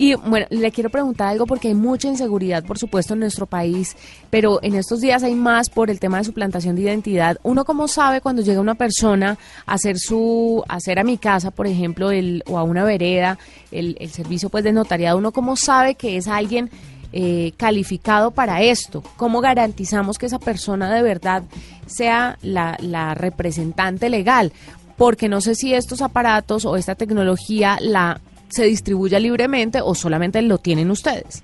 Y 0.01 0.15
bueno, 0.15 0.48
le 0.50 0.72
quiero 0.72 0.89
preguntar 0.89 1.27
algo 1.27 1.46
porque 1.46 1.68
hay 1.68 1.74
mucha 1.74 2.08
inseguridad, 2.08 2.63
por 2.63 2.79
supuesto, 2.79 3.15
en 3.15 3.20
nuestro 3.20 3.48
país, 3.48 3.98
pero 4.29 4.60
en 4.63 4.75
estos 4.75 5.01
días 5.01 5.24
hay 5.24 5.36
más 5.36 5.70
por 5.70 5.89
el 5.89 6.00
tema 6.00 6.20
de 6.20 6.24
suplantación 6.24 6.77
de 6.77 6.84
identidad. 6.84 7.38
¿Uno 7.44 7.65
cómo 7.65 7.89
sabe 7.89 8.22
cuando 8.22 8.41
llega 8.41 8.62
una 8.62 8.75
persona 8.75 9.38
a 9.65 9.74
hacer 9.74 10.00
su, 10.00 10.63
a 10.70 10.75
hacer 10.75 11.00
a 11.00 11.03
mi 11.03 11.18
casa, 11.18 11.51
por 11.51 11.68
ejemplo, 11.68 12.12
el, 12.12 12.46
o 12.48 12.58
a 12.58 12.63
una 12.63 12.86
vereda, 12.86 13.38
el, 13.74 13.98
el 14.00 14.10
servicio 14.10 14.48
pues 14.48 14.63
de 14.63 14.72
notariado, 14.72 15.18
uno 15.18 15.34
cómo 15.34 15.58
sabe 15.58 15.96
que 15.96 16.15
es 16.15 16.29
alguien 16.29 16.70
eh, 17.12 17.51
calificado 17.58 18.32
para 18.32 18.62
esto? 18.62 19.03
¿Cómo 19.18 19.41
garantizamos 19.41 20.18
que 20.18 20.27
esa 20.27 20.39
persona 20.39 20.94
de 20.94 21.01
verdad 21.01 21.44
sea 21.88 22.38
la, 22.41 22.77
la 22.79 23.15
representante 23.15 24.10
legal? 24.10 24.53
Porque 25.00 25.29
no 25.29 25.39
sé 25.39 25.56
si 25.56 25.74
estos 25.74 26.01
aparatos 26.01 26.65
o 26.65 26.75
esta 26.75 26.94
tecnología 26.94 27.77
la 27.82 28.20
se 28.50 28.65
distribuya 28.65 29.18
libremente 29.18 29.79
o 29.82 29.96
solamente 29.96 30.41
lo 30.41 30.58
tienen 30.58 30.91
ustedes? 30.91 31.44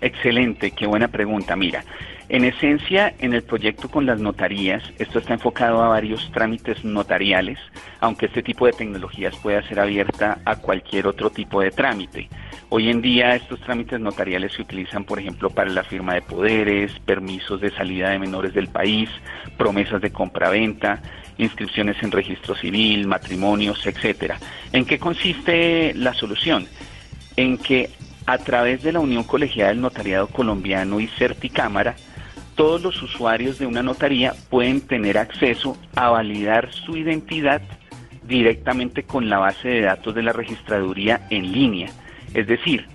Excelente, 0.00 0.70
qué 0.70 0.86
buena 0.86 1.08
pregunta. 1.08 1.56
Mira, 1.56 1.84
en 2.30 2.44
esencia, 2.44 3.14
en 3.18 3.34
el 3.34 3.42
proyecto 3.42 3.90
con 3.90 4.06
las 4.06 4.20
notarías, 4.20 4.82
esto 4.98 5.18
está 5.18 5.34
enfocado 5.34 5.82
a 5.82 5.88
varios 5.88 6.30
trámites 6.32 6.84
notariales, 6.84 7.58
aunque 8.00 8.26
este 8.26 8.42
tipo 8.42 8.64
de 8.66 8.72
tecnologías 8.72 9.36
pueda 9.38 9.66
ser 9.68 9.80
abierta 9.80 10.38
a 10.44 10.56
cualquier 10.56 11.06
otro 11.06 11.30
tipo 11.30 11.60
de 11.60 11.70
trámite. 11.70 12.28
Hoy 12.68 12.90
en 12.90 13.00
día 13.02 13.34
estos 13.34 13.60
trámites 13.60 13.98
notariales 13.98 14.52
se 14.52 14.62
utilizan, 14.62 15.04
por 15.04 15.18
ejemplo, 15.18 15.50
para 15.50 15.70
la 15.70 15.84
firma 15.84 16.14
de 16.14 16.22
poderes, 16.22 16.92
permisos 17.00 17.60
de 17.60 17.70
salida 17.70 18.10
de 18.10 18.18
menores 18.18 18.54
del 18.54 18.68
país, 18.68 19.10
promesas 19.56 20.00
de 20.00 20.12
compraventa, 20.12 21.02
inscripciones 21.38 21.96
en 22.02 22.10
registro 22.10 22.54
civil, 22.54 23.06
matrimonios, 23.06 23.86
etcétera. 23.86 24.38
¿En 24.72 24.84
qué 24.84 24.98
consiste 24.98 25.94
la 25.94 26.12
solución? 26.14 26.66
En 27.36 27.56
que 27.56 27.90
a 28.26 28.38
través 28.38 28.82
de 28.82 28.92
la 28.92 29.00
Unión 29.00 29.24
Colegiada 29.24 29.70
del 29.70 29.80
Notariado 29.80 30.26
Colombiano 30.26 31.00
y 31.00 31.06
Certicámara, 31.06 31.96
todos 32.56 32.82
los 32.82 33.02
usuarios 33.02 33.58
de 33.58 33.66
una 33.66 33.82
notaría 33.82 34.34
pueden 34.50 34.80
tener 34.80 35.16
acceso 35.16 35.76
a 35.94 36.10
validar 36.10 36.72
su 36.72 36.96
identidad 36.96 37.62
directamente 38.24 39.04
con 39.04 39.30
la 39.30 39.38
base 39.38 39.68
de 39.68 39.80
datos 39.82 40.14
de 40.14 40.22
la 40.22 40.32
registraduría 40.32 41.26
en 41.30 41.52
línea. 41.52 41.88
Es 42.34 42.46
decir, 42.46 42.86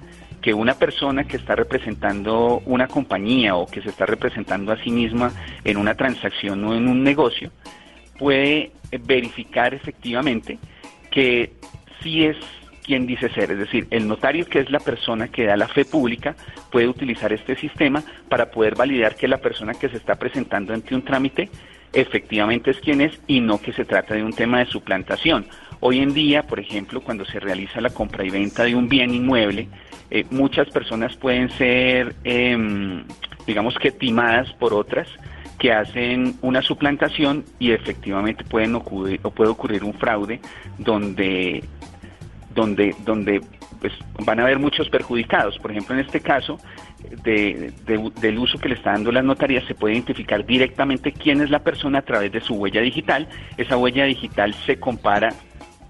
que 0.44 0.54
una 0.54 0.76
persona 0.76 1.24
que 1.24 1.38
está 1.38 1.56
representando 1.56 2.62
una 2.66 2.88
compañía 2.88 3.56
o 3.56 3.66
que 3.66 3.82
se 3.82 3.90
está 3.90 4.06
representando 4.06 4.74
a 4.74 4.84
sí 4.84 4.92
misma 4.92 5.32
en 5.64 5.78
una 5.78 5.96
transacción 5.96 6.64
o 6.66 6.76
en 6.76 6.88
un 6.88 7.02
negocio, 7.02 7.50
puede 8.24 8.72
verificar 9.06 9.74
efectivamente 9.74 10.58
que 11.12 11.51
sí 12.01 12.24
es 12.24 12.38
quien 12.82 13.06
dice 13.06 13.27
ser, 13.30 13.51
es 13.51 13.60
decir, 13.60 13.86
el 13.92 14.08
notario 14.08 14.46
que 14.46 14.60
es 14.60 14.72
la 14.72 14.80
persona 14.80 15.27
que 15.27 15.44
da 15.44 15.58
la 15.58 15.68
fe 15.68 15.84
pública 15.84 16.34
puede 16.72 16.88
utilizar 16.88 17.34
este 17.34 17.58
sistema 17.58 18.01
para 18.30 18.50
poder 18.50 18.75
validar 18.75 19.18
que 19.18 19.27
la 19.27 19.39
persona 19.39 19.74
que 19.74 19.89
se 19.89 19.98
está 19.98 20.15
presentando 20.15 20.74
ante 20.74 20.96
un 20.96 21.01
trámite 21.01 21.50
efectivamente 21.92 22.72
es 22.72 22.80
quien 22.80 23.01
es 23.01 23.20
y 23.27 23.42
no 23.42 23.62
que 23.62 23.74
se 23.74 23.84
trata 23.84 24.15
de 24.15 24.24
un 24.24 24.32
tema 24.32 24.60
de 24.60 24.68
suplantación. 24.68 25.46
Hoy 25.82 26.00
en 26.00 26.13
día, 26.13 26.44
por 26.44 26.62
ejemplo, 26.62 27.01
cuando 27.01 27.25
se 27.25 27.42
realiza 27.42 27.82
la 27.82 27.89
compra 27.89 28.24
y 28.24 28.30
venta 28.30 28.63
de 28.63 28.74
un 28.74 28.88
bien 28.88 29.13
inmueble, 29.13 29.68
eh, 30.10 30.24
muchas 30.32 30.70
personas 30.70 31.18
pueden 31.18 31.50
ser, 31.51 32.15
em, 32.24 33.03
digamos 33.46 33.75
que 33.75 33.92
timadas 33.92 34.50
por 34.53 34.74
otras 34.74 35.10
que 35.58 35.72
hacen 35.72 36.36
una 36.42 36.62
suplantación 36.62 37.46
y 37.60 37.72
efectivamente 37.72 38.44
pueden 38.44 38.76
ocurrir 38.76 39.20
o 39.24 39.32
puede 39.32 39.52
ocurrir 39.52 39.84
un 39.84 39.94
fraude 39.94 40.40
donde 40.78 41.64
donde 42.54 42.96
donde 43.06 43.42
pues 43.80 43.94
van 44.26 44.40
a 44.40 44.44
haber 44.44 44.60
muchos 44.60 44.90
perjudicados. 44.90 45.58
Por 45.60 45.72
ejemplo, 45.72 45.94
en 45.94 46.02
este 46.02 46.22
caso 46.22 46.58
de, 47.24 47.74
del 47.86 48.40
uso 48.40 48.58
que 48.58 48.70
le 48.70 48.76
está 48.76 48.92
dando 48.92 49.12
las 49.12 49.26
notarías 49.26 49.66
se 49.66 49.76
puede 49.76 49.96
identificar 49.96 50.46
directamente 50.46 51.12
quién 51.12 51.42
es 51.42 51.50
la 51.50 51.60
persona 51.60 52.00
a 52.00 52.02
través 52.04 52.32
de 52.32 52.40
su 52.40 52.56
huella 52.56 52.80
digital. 52.80 53.28
Esa 53.58 53.76
huella 53.76 54.06
digital 54.06 54.54
se 54.66 54.80
compara 54.80 55.34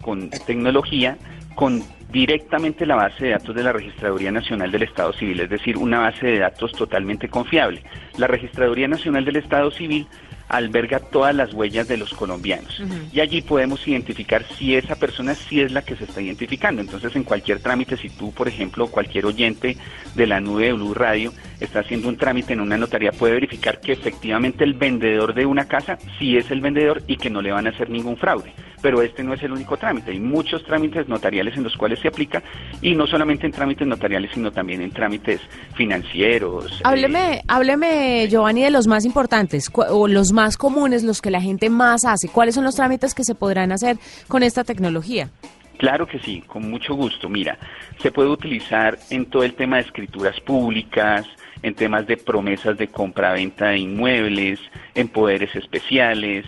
con 0.02 0.30
tecnología 0.30 1.18
con 1.56 1.84
directamente 2.14 2.86
la 2.86 2.96
base 2.96 3.26
de 3.26 3.32
datos 3.32 3.56
de 3.56 3.64
la 3.64 3.74
Registraduría 3.74 4.32
Nacional 4.32 4.72
del 4.72 4.84
Estado 4.84 5.12
Civil, 5.14 5.40
es 5.40 5.50
decir, 5.50 5.78
una 5.78 6.00
base 6.00 6.28
de 6.28 6.40
datos 6.40 6.72
totalmente 6.72 7.28
confiable. 7.28 7.84
La 8.18 8.28
Registraduría 8.28 8.88
Nacional 8.88 9.26
del 9.26 9.38
Estado 9.38 9.72
Civil 9.72 10.08
alberga 10.48 11.00
todas 11.00 11.34
las 11.34 11.52
huellas 11.56 11.88
de 11.88 11.98
los 11.98 12.14
colombianos. 12.14 12.84
Y 13.12 13.20
allí 13.20 13.42
podemos 13.42 13.88
identificar 13.88 14.46
si 14.56 14.76
esa 14.76 14.96
persona 14.96 15.34
sí 15.34 15.62
es 15.62 15.72
la 15.72 15.82
que 15.82 15.96
se 15.96 16.04
está 16.04 16.22
identificando. 16.22 16.82
Entonces, 16.82 17.16
en 17.16 17.24
cualquier 17.24 17.60
trámite, 17.60 17.98
si 17.98 18.10
tú, 18.10 18.32
por 18.32 18.48
ejemplo, 18.48 18.88
cualquier 18.88 19.26
oyente 19.26 19.76
de 20.14 20.28
la 20.28 20.40
nube 20.40 20.66
de 20.66 20.74
Blue 20.74 20.94
Radio 20.94 21.34
está 21.60 21.80
haciendo 21.80 22.10
un 22.10 22.18
trámite 22.18 22.54
en 22.54 22.60
una 22.60 22.78
notaría, 22.78 23.12
puede 23.12 23.34
verificar 23.34 23.80
que 23.80 23.94
efectivamente 23.94 24.64
el 24.64 24.76
vendedor 24.76 25.34
de 25.34 25.48
una 25.48 25.68
casa 25.68 25.98
sí 26.20 26.38
es 26.38 26.52
el 26.52 26.62
vendedor 26.62 27.02
y 27.08 27.18
que 27.18 27.32
no 27.32 27.42
le 27.42 27.52
van 27.52 27.66
a 27.66 27.72
hacer 27.72 27.90
ningún 27.90 28.18
fraude. 28.18 28.54
Pero 28.84 29.02
este 29.02 29.24
no 29.24 29.34
es 29.34 29.42
el 29.42 29.54
único 29.54 29.78
trámite. 29.78 30.12
Hay 30.12 30.20
muchos 30.20 30.64
trámites 30.64 31.08
notariales 31.08 31.58
en 31.58 31.64
los 31.64 31.76
cuales 31.76 32.00
se 32.00 32.10
aplica 32.10 32.44
y 32.82 32.94
no 32.94 33.08
solamente 33.08 33.48
en 33.48 33.52
trámites 33.52 33.88
notariales, 33.88 34.30
sino 34.34 34.52
también 34.52 34.82
en 34.82 34.92
trámites 34.92 35.42
financieros. 35.74 36.82
Hábleme, 36.84 37.38
eh, 37.38 37.42
hábleme, 37.48 38.28
Giovanni, 38.30 38.64
de 38.64 38.70
los 38.70 38.86
más 38.86 39.06
importantes 39.06 39.72
o 39.74 40.08
los 40.08 40.34
más 40.34 40.58
comunes, 40.58 41.04
los 41.04 41.22
que 41.22 41.32
la 41.32 41.42
gente 41.42 41.72
más 41.72 42.06
hace. 42.06 42.28
¿Cuáles 42.28 42.54
son 42.54 42.64
los 42.66 42.76
trámites 42.76 43.16
que 43.16 43.24
se 43.24 43.34
podrán 43.34 43.72
hacer 43.72 43.98
con 44.28 44.44
esta 44.44 44.64
tecnología? 44.64 45.30
Claro 45.78 46.06
que 46.06 46.20
sí, 46.20 46.44
con 46.46 46.70
mucho 46.70 46.94
gusto. 46.94 47.30
Mira, 47.30 47.58
se 48.00 48.12
puede 48.12 48.30
utilizar 48.30 48.98
en 49.10 49.26
todo 49.26 49.44
el 49.44 49.54
tema 49.56 49.78
de 49.78 49.84
escrituras 49.84 50.40
públicas, 50.42 51.26
en 51.62 51.74
temas 51.74 52.06
de 52.06 52.18
promesas 52.18 52.78
de 52.78 52.90
compra-venta 52.90 53.70
de 53.70 53.80
inmuebles, 53.80 54.60
en 54.94 55.08
poderes 55.08 55.56
especiales, 55.56 56.46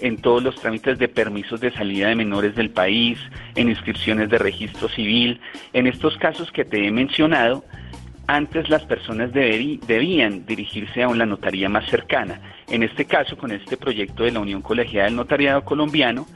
en 0.00 0.18
todos 0.18 0.42
los 0.42 0.56
trámites 0.56 0.98
de 0.98 1.08
permisos 1.08 1.60
de 1.60 1.72
salida 1.72 2.08
de 2.08 2.16
menores 2.16 2.54
del 2.54 2.70
país, 2.70 3.18
en 3.54 3.68
inscripciones 3.68 4.28
de 4.30 4.38
registro 4.38 4.88
civil. 4.88 5.40
En 5.72 5.86
estos 5.86 6.16
casos 6.18 6.50
que 6.52 6.64
te 6.64 6.86
he 6.86 6.90
mencionado, 6.90 7.64
antes 8.26 8.68
las 8.68 8.84
personas 8.84 9.32
debían 9.32 10.46
dirigirse 10.46 11.02
a 11.02 11.08
una 11.08 11.26
notaría 11.26 11.68
más 11.68 11.88
cercana. 11.88 12.40
En 12.68 12.82
este 12.82 13.04
caso, 13.04 13.36
con 13.36 13.52
este 13.52 13.76
proyecto 13.76 14.24
de 14.24 14.32
la 14.32 14.40
Unión 14.40 14.62
Colegiada 14.62 15.06
del 15.06 15.16
Notariado 15.16 15.64
Colombiano, 15.64 16.26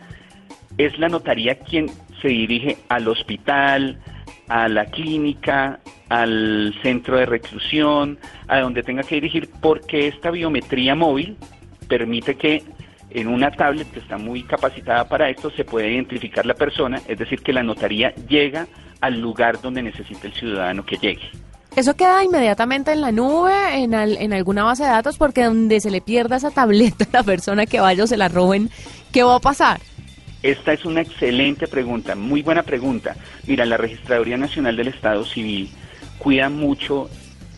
es 0.79 0.99
la 0.99 1.09
notaría 1.09 1.57
quien 1.59 1.90
se 2.23 2.29
dirige 2.29 2.79
al 2.88 3.09
hospital, 3.09 3.99
a 4.49 4.69
la 4.69 4.87
clínica, 4.87 5.81
al 6.09 6.75
centro 6.83 7.17
de 7.17 7.26
reclusión, 7.26 8.19
a 8.49 8.61
donde 8.61 8.83
tenga 8.83 9.02
que 9.02 9.17
dirigir, 9.17 9.49
porque 9.61 10.09
esta 10.09 10.31
biometría 10.31 10.95
móvil 10.95 11.37
permite 11.88 12.37
que 12.37 12.62
en 13.11 13.29
una 13.29 13.50
tablet 13.50 13.90
que 13.90 14.00
está 14.00 14.19
muy 14.19 14.43
capacitada 14.43 15.09
para 15.09 15.29
esto 15.29 15.50
se 15.50 15.64
puede 15.64 15.93
identificar 15.93 16.47
la 16.47 16.55
persona, 16.55 17.00
es 17.09 17.19
decir, 17.19 17.43
que 17.43 17.52
la 17.52 17.62
notaría 17.62 18.14
llega 18.29 18.67
al 19.00 19.21
lugar 19.21 19.61
donde 19.61 19.83
necesita 19.83 20.26
el 20.26 20.35
ciudadano 20.35 20.85
que 20.85 20.97
llegue. 20.97 21.31
¿Eso 21.76 21.95
queda 21.95 22.25
inmediatamente 22.25 22.90
en 22.93 23.00
la 23.00 23.12
nube, 23.12 23.52
en, 23.76 23.95
en 23.95 24.33
alguna 24.33 24.64
base 24.64 24.83
de 24.83 24.90
datos? 24.90 25.17
Porque 25.19 25.45
donde 25.45 25.81
se 25.81 25.90
le 25.90 26.00
pierda 26.00 26.37
esa 26.37 26.50
tableta 26.50 27.05
a 27.12 27.19
la 27.19 27.23
persona 27.23 27.67
que 27.67 27.81
vaya 27.81 28.05
o 28.05 28.07
se 28.07 28.17
la 28.17 28.29
roben, 28.29 28.71
¿qué 29.12 29.23
va 29.23 29.37
a 29.37 29.40
pasar? 29.40 29.81
Esta 30.43 30.73
es 30.73 30.85
una 30.85 31.02
excelente 31.02 31.69
pregunta, 31.69 32.14
muy 32.17 32.43
buena 32.43 32.62
pregunta. 32.62 33.14
Mira, 33.47 33.67
la 33.67 33.76
Registraduría 33.76 34.37
Nacional 34.37 34.76
del 34.76 34.88
Estado 34.88 35.25
Civil 35.25 35.71
cuida 36.19 36.49
mucho 36.49 37.09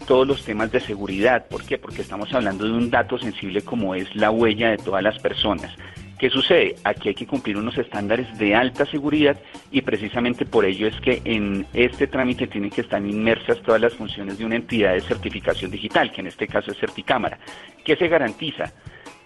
todos 0.06 0.26
los 0.26 0.44
temas 0.44 0.70
de 0.72 0.80
seguridad. 0.80 1.46
¿Por 1.48 1.64
qué? 1.64 1.78
Porque 1.78 2.02
estamos 2.02 2.32
hablando 2.32 2.64
de 2.64 2.72
un 2.72 2.90
dato 2.90 3.18
sensible 3.18 3.62
como 3.62 3.94
es 3.94 4.14
la 4.14 4.30
huella 4.30 4.70
de 4.70 4.78
todas 4.78 5.02
las 5.02 5.18
personas. 5.18 5.74
¿Qué 6.18 6.30
sucede? 6.30 6.76
Aquí 6.84 7.08
hay 7.08 7.14
que 7.16 7.26
cumplir 7.26 7.56
unos 7.56 7.76
estándares 7.76 8.38
de 8.38 8.54
alta 8.54 8.86
seguridad 8.86 9.36
y 9.72 9.82
precisamente 9.82 10.44
por 10.46 10.64
ello 10.64 10.86
es 10.86 11.00
que 11.00 11.20
en 11.24 11.66
este 11.72 12.06
trámite 12.06 12.46
tienen 12.46 12.70
que 12.70 12.82
estar 12.82 13.04
inmersas 13.04 13.60
todas 13.62 13.80
las 13.80 13.94
funciones 13.94 14.38
de 14.38 14.44
una 14.44 14.54
entidad 14.54 14.92
de 14.92 15.00
certificación 15.00 15.72
digital, 15.72 16.12
que 16.12 16.20
en 16.20 16.28
este 16.28 16.46
caso 16.46 16.70
es 16.70 16.78
Certicámara. 16.78 17.38
¿Qué 17.84 17.96
se 17.96 18.06
garantiza? 18.06 18.72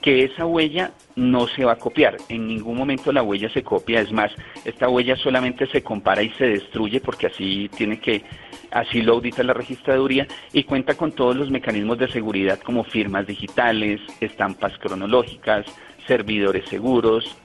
que 0.07 0.23
esa 0.23 0.47
huella 0.47 0.93
no 1.17 1.49
se 1.49 1.65
va 1.65 1.73
a 1.73 1.79
copiar. 1.79 2.17
En 2.29 2.47
ningún 2.47 2.77
momento 2.77 3.11
la 3.11 3.25
huella 3.25 3.49
se 3.49 3.65
copia. 3.65 4.01
Es 4.01 4.13
más, 4.13 4.31
esta 4.65 4.89
huella 4.89 5.17
solamente 5.17 5.67
se 5.67 5.83
compara 5.83 6.23
y 6.23 6.31
se 6.35 6.47
destruye 6.47 7.01
porque 7.01 7.27
así 7.27 7.69
tiene 7.77 7.99
que, 7.99 8.23
así 8.71 9.03
lo 9.03 9.15
audita 9.15 9.43
la 9.43 9.55
registraduría 9.55 10.27
y 10.53 10.65
cuenta 10.65 10.95
con 10.95 11.13
todos 11.13 11.37
los 11.37 11.51
mecanismos 11.51 11.99
de 11.99 12.09
seguridad 12.09 12.59
como 12.61 12.85
firmas 12.85 13.27
digitales, 13.27 14.01
estampas 14.21 14.77
cronológicas, 14.79 15.67
servidores 16.07 16.69
seguros, 16.69 17.37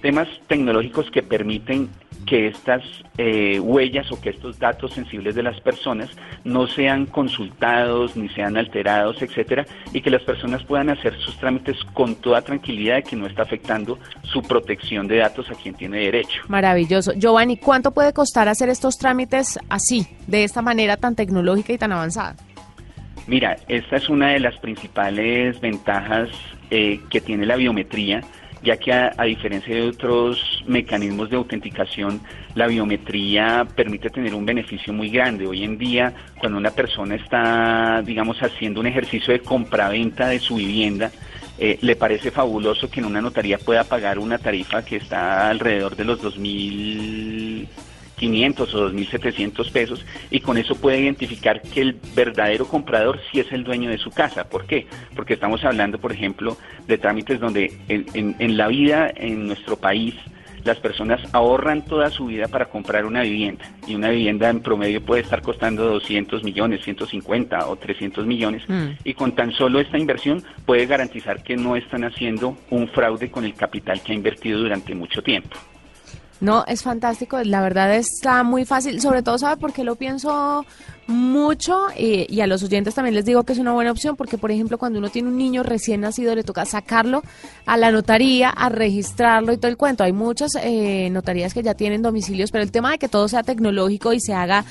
temas 0.00 0.28
tecnológicos 0.46 1.10
que 1.10 1.22
permiten 1.22 1.88
que 2.24 2.48
estas 2.48 2.82
eh, 3.18 3.60
huellas 3.60 4.10
o 4.10 4.20
que 4.20 4.30
estos 4.30 4.58
datos 4.58 4.92
sensibles 4.92 5.34
de 5.34 5.42
las 5.42 5.60
personas 5.60 6.10
no 6.44 6.66
sean 6.66 7.06
consultados 7.06 8.16
ni 8.16 8.28
sean 8.30 8.56
alterados, 8.56 9.20
etcétera, 9.22 9.66
y 9.92 10.00
que 10.00 10.10
las 10.10 10.22
personas 10.22 10.64
puedan 10.64 10.90
hacer 10.90 11.18
sus 11.20 11.36
trámites 11.38 11.76
con 11.92 12.16
toda 12.16 12.42
tranquilidad 12.42 12.96
de 12.96 13.02
que 13.02 13.16
no 13.16 13.26
está 13.26 13.42
afectando 13.42 13.98
su 14.22 14.42
protección 14.42 15.06
de 15.06 15.18
datos 15.18 15.50
a 15.50 15.54
quien 15.54 15.74
tiene 15.74 15.98
derecho. 15.98 16.42
Maravilloso. 16.48 17.12
Giovanni, 17.14 17.56
¿cuánto 17.56 17.92
puede 17.92 18.12
costar 18.12 18.48
hacer 18.48 18.68
estos 18.68 18.98
trámites 18.98 19.58
así, 19.68 20.06
de 20.26 20.44
esta 20.44 20.62
manera 20.62 20.96
tan 20.96 21.14
tecnológica 21.14 21.72
y 21.72 21.78
tan 21.78 21.92
avanzada? 21.92 22.36
Mira, 23.26 23.56
esta 23.68 23.96
es 23.96 24.08
una 24.08 24.30
de 24.30 24.40
las 24.40 24.56
principales 24.58 25.58
ventajas 25.60 26.28
eh, 26.70 27.00
que 27.10 27.20
tiene 27.20 27.46
la 27.46 27.56
biometría 27.56 28.20
ya 28.64 28.78
que 28.78 28.92
a, 28.92 29.22
diferencia 29.24 29.74
de 29.74 29.82
otros 29.82 30.64
mecanismos 30.66 31.28
de 31.28 31.36
autenticación, 31.36 32.20
la 32.54 32.66
biometría 32.66 33.66
permite 33.76 34.08
tener 34.08 34.34
un 34.34 34.46
beneficio 34.46 34.92
muy 34.92 35.10
grande. 35.10 35.46
Hoy 35.46 35.62
en 35.62 35.76
día, 35.76 36.14
cuando 36.38 36.58
una 36.58 36.70
persona 36.70 37.14
está, 37.14 38.02
digamos, 38.02 38.42
haciendo 38.42 38.80
un 38.80 38.86
ejercicio 38.86 39.32
de 39.32 39.40
compraventa 39.40 40.28
de 40.28 40.40
su 40.40 40.56
vivienda, 40.56 41.12
eh, 41.58 41.78
le 41.82 41.94
parece 41.94 42.30
fabuloso 42.30 42.90
que 42.90 43.00
en 43.00 43.06
una 43.06 43.20
notaría 43.20 43.58
pueda 43.58 43.84
pagar 43.84 44.18
una 44.18 44.38
tarifa 44.38 44.84
que 44.84 44.96
está 44.96 45.50
alrededor 45.50 45.94
de 45.94 46.04
los 46.04 46.20
2.000 46.22 47.68
500 48.24 48.74
o 48.74 48.90
2.700 48.90 49.70
pesos 49.70 50.06
y 50.30 50.40
con 50.40 50.56
eso 50.56 50.76
puede 50.76 51.00
identificar 51.00 51.60
que 51.60 51.82
el 51.82 51.98
verdadero 52.14 52.66
comprador 52.66 53.20
sí 53.30 53.40
es 53.40 53.52
el 53.52 53.64
dueño 53.64 53.90
de 53.90 53.98
su 53.98 54.10
casa. 54.10 54.48
¿Por 54.48 54.66
qué? 54.66 54.86
Porque 55.14 55.34
estamos 55.34 55.62
hablando, 55.62 55.98
por 55.98 56.12
ejemplo, 56.12 56.56
de 56.86 56.96
trámites 56.96 57.38
donde 57.38 57.70
en, 57.88 58.36
en 58.38 58.56
la 58.56 58.68
vida 58.68 59.12
en 59.14 59.46
nuestro 59.46 59.76
país 59.76 60.14
las 60.64 60.78
personas 60.78 61.20
ahorran 61.34 61.84
toda 61.84 62.08
su 62.08 62.26
vida 62.26 62.48
para 62.48 62.70
comprar 62.70 63.04
una 63.04 63.20
vivienda 63.20 63.66
y 63.86 63.94
una 63.94 64.08
vivienda 64.08 64.48
en 64.48 64.60
promedio 64.60 65.04
puede 65.04 65.20
estar 65.20 65.42
costando 65.42 65.84
200 65.84 66.42
millones, 66.42 66.82
150 66.82 67.68
o 67.68 67.76
300 67.76 68.24
millones 68.24 68.62
mm. 68.66 68.86
y 69.04 69.12
con 69.12 69.34
tan 69.34 69.52
solo 69.52 69.80
esta 69.80 69.98
inversión 69.98 70.42
puede 70.64 70.86
garantizar 70.86 71.42
que 71.42 71.56
no 71.56 71.76
están 71.76 72.04
haciendo 72.04 72.56
un 72.70 72.88
fraude 72.88 73.30
con 73.30 73.44
el 73.44 73.52
capital 73.54 74.00
que 74.02 74.12
ha 74.12 74.14
invertido 74.14 74.60
durante 74.60 74.94
mucho 74.94 75.22
tiempo. 75.22 75.58
No, 76.40 76.64
es 76.66 76.82
fantástico, 76.82 77.40
la 77.42 77.62
verdad 77.62 77.94
está 77.94 78.42
muy 78.42 78.64
fácil, 78.64 79.00
sobre 79.00 79.22
todo 79.22 79.38
sabe 79.38 79.56
por 79.56 79.72
qué 79.72 79.84
lo 79.84 79.96
pienso 79.96 80.66
mucho 81.06 81.86
y, 81.96 82.40
a 82.40 82.46
los 82.46 82.62
oyentes 82.62 82.94
también 82.94 83.14
les 83.14 83.24
digo 83.24 83.44
que 83.44 83.52
es 83.52 83.58
una 83.58 83.72
buena 83.72 83.90
opción 83.90 84.16
porque 84.16 84.38
por 84.38 84.50
ejemplo 84.50 84.78
cuando 84.78 84.98
uno 84.98 85.10
tiene 85.10 85.28
un 85.28 85.36
niño 85.36 85.62
recién 85.62 86.00
nacido 86.00 86.34
le 86.34 86.44
toca 86.44 86.64
sacarlo 86.64 87.22
a 87.66 87.76
la 87.76 87.90
notaría 87.90 88.48
a 88.48 88.68
registrarlo 88.68 89.52
y 89.52 89.58
todo 89.58 89.68
el 89.70 89.76
cuento. 89.76 90.02
Hay 90.04 90.12
muchas 90.12 90.52
eh, 90.62 91.10
notarías 91.10 91.52
que 91.52 91.62
ya 91.62 91.74
tienen 91.74 92.02
domicilios 92.02 92.50
pero 92.50 92.64
el 92.64 92.72
tema 92.72 92.92
de 92.92 92.98
que 92.98 93.08
todo 93.08 93.28
sea 93.28 93.42
tecnológico 93.42 94.12
y 94.12 94.20
se 94.20 94.34
haga 94.34 94.64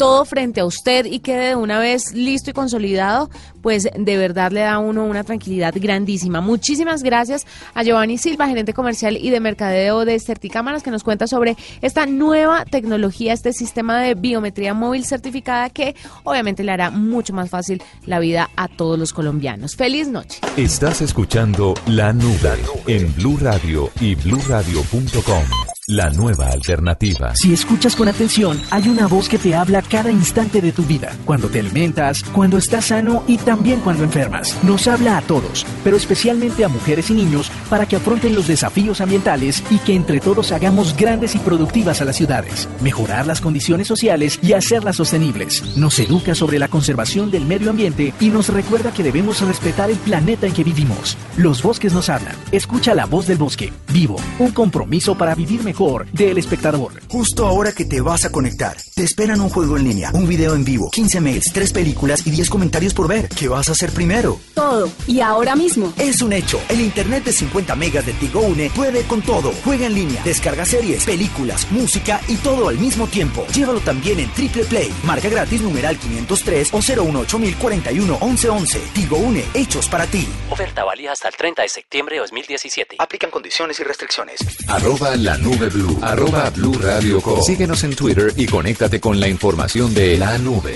todo 0.00 0.24
frente 0.24 0.60
a 0.60 0.64
usted 0.64 1.04
y 1.04 1.18
quede 1.18 1.48
de 1.48 1.56
una 1.56 1.78
vez 1.78 2.14
listo 2.14 2.48
y 2.48 2.54
consolidado, 2.54 3.28
pues 3.60 3.86
de 3.94 4.16
verdad 4.16 4.50
le 4.50 4.60
da 4.60 4.72
a 4.72 4.78
uno 4.78 5.04
una 5.04 5.24
tranquilidad 5.24 5.74
grandísima. 5.76 6.40
Muchísimas 6.40 7.02
gracias 7.02 7.46
a 7.74 7.82
Giovanni 7.82 8.16
Silva, 8.16 8.48
gerente 8.48 8.72
comercial 8.72 9.18
y 9.18 9.28
de 9.28 9.40
mercadeo 9.40 10.06
de 10.06 10.18
Certicámaras, 10.18 10.82
que 10.82 10.90
nos 10.90 11.04
cuenta 11.04 11.26
sobre 11.26 11.54
esta 11.82 12.06
nueva 12.06 12.64
tecnología, 12.64 13.34
este 13.34 13.52
sistema 13.52 14.00
de 14.00 14.14
biometría 14.14 14.72
móvil 14.72 15.04
certificada 15.04 15.68
que 15.68 15.94
obviamente 16.24 16.64
le 16.64 16.72
hará 16.72 16.90
mucho 16.90 17.34
más 17.34 17.50
fácil 17.50 17.82
la 18.06 18.20
vida 18.20 18.48
a 18.56 18.68
todos 18.68 18.98
los 18.98 19.12
colombianos. 19.12 19.76
Feliz 19.76 20.08
noche. 20.08 20.40
Estás 20.56 21.02
escuchando 21.02 21.74
La 21.86 22.14
Nube 22.14 22.56
en 22.86 23.14
Blue 23.16 23.36
Radio 23.38 23.90
y 24.00 24.14
bluradio.com. 24.14 25.69
La 25.92 26.08
nueva 26.08 26.46
alternativa. 26.46 27.34
Si 27.34 27.52
escuchas 27.52 27.96
con 27.96 28.06
atención, 28.06 28.56
hay 28.70 28.88
una 28.88 29.08
voz 29.08 29.28
que 29.28 29.38
te 29.38 29.56
habla 29.56 29.82
cada 29.82 30.12
instante 30.12 30.60
de 30.60 30.70
tu 30.70 30.84
vida. 30.84 31.10
Cuando 31.24 31.48
te 31.48 31.58
alimentas, 31.58 32.22
cuando 32.22 32.58
estás 32.58 32.84
sano 32.84 33.24
y 33.26 33.38
también 33.38 33.80
cuando 33.80 34.04
enfermas. 34.04 34.56
Nos 34.62 34.86
habla 34.86 35.18
a 35.18 35.22
todos, 35.22 35.66
pero 35.82 35.96
especialmente 35.96 36.64
a 36.64 36.68
mujeres 36.68 37.10
y 37.10 37.14
niños 37.14 37.50
para 37.68 37.86
que 37.86 37.96
afronten 37.96 38.36
los 38.36 38.46
desafíos 38.46 39.00
ambientales 39.00 39.64
y 39.68 39.78
que 39.78 39.96
entre 39.96 40.20
todos 40.20 40.52
hagamos 40.52 40.96
grandes 40.96 41.34
y 41.34 41.38
productivas 41.40 42.00
a 42.00 42.04
las 42.04 42.14
ciudades. 42.14 42.68
Mejorar 42.80 43.26
las 43.26 43.40
condiciones 43.40 43.88
sociales 43.88 44.38
y 44.44 44.52
hacerlas 44.52 44.94
sostenibles. 44.94 45.76
Nos 45.76 45.98
educa 45.98 46.36
sobre 46.36 46.60
la 46.60 46.68
conservación 46.68 47.32
del 47.32 47.46
medio 47.46 47.68
ambiente 47.68 48.14
y 48.20 48.28
nos 48.28 48.48
recuerda 48.50 48.92
que 48.92 49.02
debemos 49.02 49.40
respetar 49.40 49.90
el 49.90 49.98
planeta 49.98 50.46
en 50.46 50.52
que 50.52 50.62
vivimos. 50.62 51.16
Los 51.36 51.64
bosques 51.64 51.92
nos 51.92 52.08
hablan. 52.10 52.36
Escucha 52.52 52.94
la 52.94 53.06
voz 53.06 53.26
del 53.26 53.38
bosque. 53.38 53.72
Vivo. 53.92 54.14
Un 54.38 54.52
compromiso 54.52 55.18
para 55.18 55.34
vivir 55.34 55.64
mejor 55.64 55.79
del 56.12 56.36
espectador. 56.36 56.92
Justo 57.08 57.46
ahora 57.46 57.72
que 57.72 57.86
te 57.86 58.02
vas 58.02 58.26
a 58.26 58.30
conectar, 58.30 58.76
te 58.94 59.02
esperan 59.02 59.40
un 59.40 59.48
juego 59.48 59.78
en 59.78 59.84
línea, 59.84 60.10
un 60.12 60.28
video 60.28 60.54
en 60.54 60.62
vivo, 60.62 60.90
15 60.90 61.20
mails, 61.22 61.50
3 61.54 61.72
películas 61.72 62.26
y 62.26 62.30
10 62.30 62.50
comentarios 62.50 62.92
por 62.92 63.08
ver. 63.08 63.30
¿Qué 63.30 63.48
vas 63.48 63.70
a 63.70 63.72
hacer 63.72 63.90
primero? 63.90 64.38
Todo. 64.52 64.90
Y 65.06 65.20
ahora 65.20 65.56
mismo. 65.56 65.90
Es 65.96 66.20
un 66.20 66.34
hecho. 66.34 66.60
El 66.68 66.82
internet 66.82 67.24
de 67.24 67.32
50 67.32 67.74
megas 67.76 68.04
de 68.04 68.12
Tigo 68.12 68.40
Une 68.40 68.68
puede 68.68 69.04
con 69.04 69.22
todo. 69.22 69.52
Juega 69.64 69.86
en 69.86 69.94
línea, 69.94 70.22
descarga 70.22 70.66
series, 70.66 71.04
películas, 71.04 71.66
música 71.70 72.20
y 72.28 72.36
todo 72.36 72.68
al 72.68 72.78
mismo 72.78 73.06
tiempo. 73.06 73.46
Llévalo 73.54 73.80
también 73.80 74.20
en 74.20 74.30
Triple 74.32 74.64
Play. 74.64 74.92
Marca 75.04 75.30
gratis 75.30 75.62
numeral 75.62 75.96
503 75.96 76.74
o 76.74 76.82
018041 76.82 78.18
1111. 78.20 78.80
Tigo 78.92 79.16
Une, 79.16 79.44
hechos 79.54 79.88
para 79.88 80.06
ti. 80.06 80.28
Oferta 80.50 80.84
válida 80.84 81.12
hasta 81.12 81.28
el 81.28 81.36
30 81.36 81.62
de 81.62 81.68
septiembre 81.70 82.16
de 82.16 82.20
2017. 82.20 82.96
Aplican 82.98 83.30
condiciones 83.30 83.80
y 83.80 83.82
restricciones. 83.82 84.40
Arroba 84.68 85.16
la 85.16 85.38
nube 85.38 85.69
Blue, 85.70 85.98
arroba 86.02 86.50
Blue 86.50 86.78
Radio 86.80 87.20
Co. 87.20 87.42
Síguenos 87.42 87.82
en 87.84 87.94
Twitter 87.94 88.32
y 88.36 88.46
conéctate 88.46 89.00
con 89.00 89.18
la 89.18 89.28
información 89.28 89.94
de 89.94 90.18
la 90.18 90.36
nube. 90.38 90.74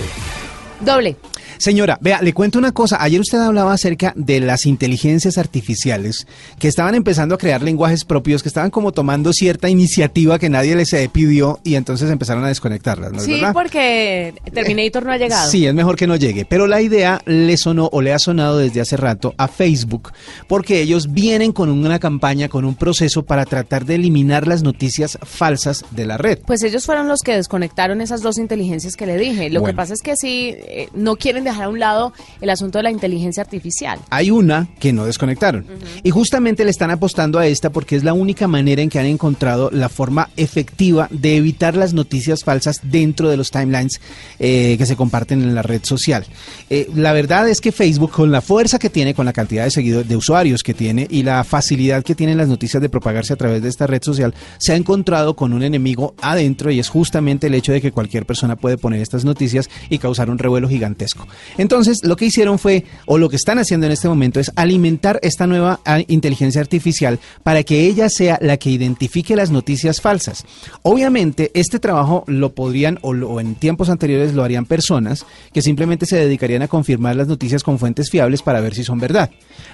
Doble. 0.79 1.15
Señora, 1.57 1.97
vea, 2.01 2.21
le 2.21 2.33
cuento 2.33 2.59
una 2.59 2.71
cosa. 2.71 3.01
Ayer 3.01 3.21
usted 3.21 3.39
hablaba 3.39 3.73
acerca 3.73 4.13
de 4.15 4.39
las 4.39 4.65
inteligencias 4.65 5.37
artificiales 5.37 6.27
que 6.59 6.67
estaban 6.67 6.95
empezando 6.95 7.35
a 7.35 7.37
crear 7.37 7.61
lenguajes 7.61 8.05
propios, 8.05 8.43
que 8.43 8.49
estaban 8.49 8.71
como 8.71 8.91
tomando 8.91 9.33
cierta 9.33 9.69
iniciativa 9.69 10.39
que 10.39 10.49
nadie 10.49 10.75
les 10.75 10.95
pidió 11.09 11.59
y 11.63 11.75
entonces 11.75 12.09
empezaron 12.09 12.43
a 12.43 12.47
desconectarlas, 12.47 13.11
¿no 13.11 13.19
sí, 13.19 13.41
porque 13.53 14.33
Terminator 14.53 15.05
no 15.05 15.11
ha 15.11 15.17
llegado. 15.17 15.49
Sí, 15.49 15.65
es 15.65 15.73
mejor 15.73 15.95
que 15.95 16.07
no 16.07 16.15
llegue. 16.15 16.45
Pero 16.45 16.67
la 16.67 16.81
idea 16.81 17.21
le 17.25 17.57
sonó 17.57 17.89
o 17.91 18.01
le 18.01 18.13
ha 18.13 18.19
sonado 18.19 18.57
desde 18.57 18.81
hace 18.81 18.97
rato 18.97 19.33
a 19.37 19.47
Facebook, 19.47 20.11
porque 20.47 20.81
ellos 20.81 21.13
vienen 21.13 21.51
con 21.51 21.69
una 21.69 21.99
campaña, 21.99 22.49
con 22.49 22.65
un 22.65 22.75
proceso 22.75 23.23
para 23.23 23.45
tratar 23.45 23.85
de 23.85 23.95
eliminar 23.95 24.47
las 24.47 24.63
noticias 24.63 25.17
falsas 25.23 25.85
de 25.91 26.05
la 26.05 26.17
red. 26.17 26.39
Pues 26.45 26.63
ellos 26.63 26.85
fueron 26.85 27.07
los 27.07 27.21
que 27.21 27.35
desconectaron 27.35 28.01
esas 28.01 28.21
dos 28.21 28.37
inteligencias 28.37 28.95
que 28.95 29.05
le 29.05 29.17
dije. 29.17 29.49
Lo 29.49 29.63
que 29.63 29.73
pasa 29.73 29.93
es 29.93 30.01
que 30.01 30.15
sí, 30.15 30.53
eh, 30.55 30.89
no 30.93 31.15
quieren 31.15 31.44
dejar 31.45 31.65
a 31.65 31.69
un 31.69 31.79
lado 31.79 32.13
el 32.41 32.49
asunto 32.49 32.79
de 32.79 32.83
la 32.83 32.91
inteligencia 32.91 33.41
artificial. 33.41 33.99
Hay 34.09 34.31
una 34.31 34.67
que 34.79 34.91
no 34.91 35.05
desconectaron. 35.05 35.65
Y 36.03 36.09
justamente 36.09 36.65
le 36.65 36.71
están 36.71 36.91
apostando 36.91 37.39
a 37.39 37.47
esta 37.47 37.69
porque 37.69 37.95
es 37.95 38.03
la 38.03 38.13
única 38.13 38.47
manera 38.47 38.81
en 38.81 38.89
que 38.89 38.99
han 38.99 39.05
encontrado 39.05 39.69
la 39.71 39.89
forma 39.89 40.29
efectiva 40.35 41.07
de 41.11 41.37
evitar 41.37 41.75
las 41.75 41.93
noticias 41.93 42.43
falsas 42.43 42.81
dentro 42.83 43.29
de 43.29 43.37
los 43.37 43.51
timelines 43.51 44.01
eh, 44.39 44.75
que 44.77 44.85
se 44.85 44.95
comparten 44.95 45.41
en 45.41 45.55
la 45.55 45.61
red 45.61 45.83
social. 45.83 46.25
Eh, 46.69 46.89
la 46.95 47.13
verdad 47.13 47.47
es 47.47 47.61
que 47.61 47.71
Facebook, 47.71 48.11
con 48.11 48.31
la 48.31 48.41
fuerza 48.41 48.79
que 48.79 48.89
tiene, 48.89 49.13
con 49.13 49.25
la 49.25 49.33
cantidad 49.33 49.63
de 49.63 49.71
seguidores, 49.71 50.07
de 50.07 50.15
usuarios 50.15 50.63
que 50.63 50.73
tiene 50.73 51.07
y 51.09 51.23
la 51.23 51.43
facilidad 51.43 52.03
que 52.03 52.15
tienen 52.15 52.37
las 52.37 52.47
noticias 52.47 52.81
de 52.81 52.89
propagarse 52.89 53.33
a 53.33 53.37
través 53.37 53.61
de 53.61 53.69
esta 53.69 53.87
red 53.87 54.01
social, 54.03 54.33
se 54.57 54.73
ha 54.73 54.75
encontrado 54.75 55.35
con 55.35 55.53
un 55.53 55.63
enemigo 55.63 56.15
adentro 56.21 56.71
y 56.71 56.79
es 56.79 56.89
justamente 56.89 57.47
el 57.47 57.53
hecho 57.53 57.71
de 57.71 57.81
que 57.81 57.91
cualquier 57.91 58.25
persona 58.25 58.55
puede 58.55 58.77
poner 58.77 59.01
estas 59.01 59.25
noticias 59.25 59.69
y 59.89 59.97
causar 59.97 60.29
un 60.29 60.37
revuelo 60.37 60.67
gigantesco. 60.67 61.27
Entonces, 61.57 62.03
lo 62.03 62.15
que 62.15 62.25
hicieron 62.25 62.59
fue, 62.59 62.85
o 63.05 63.17
lo 63.17 63.29
que 63.29 63.35
están 63.35 63.59
haciendo 63.59 63.85
en 63.85 63.91
este 63.91 64.07
momento, 64.07 64.39
es 64.39 64.51
alimentar 64.55 65.19
esta 65.21 65.47
nueva 65.47 65.79
ah, 65.85 65.99
inteligencia 66.07 66.61
artificial 66.61 67.19
para 67.43 67.63
que 67.63 67.87
ella 67.87 68.09
sea 68.09 68.37
la 68.41 68.57
que 68.57 68.69
identifique 68.69 69.35
las 69.35 69.51
noticias 69.51 70.01
falsas. 70.01 70.45
Obviamente, 70.83 71.51
este 71.53 71.79
trabajo 71.79 72.23
lo 72.27 72.53
podrían, 72.53 72.99
o, 73.01 73.39
en 73.39 73.55
tiempos 73.55 73.89
anteriores 73.89 74.33
lo 74.33 74.43
harían 74.43 74.65
personas 74.65 75.25
que 75.53 75.61
simplemente 75.61 76.05
se 76.05 76.17
dedicarían 76.17 76.61
a 76.61 76.67
confirmar 76.67 77.15
las 77.15 77.27
noticias 77.27 77.63
con 77.63 77.79
fuentes 77.79 78.09
fiables 78.09 78.41
para 78.41 78.61
ver 78.61 78.75
si 78.75 78.83
son 78.83 78.99
verdad. 78.99 79.29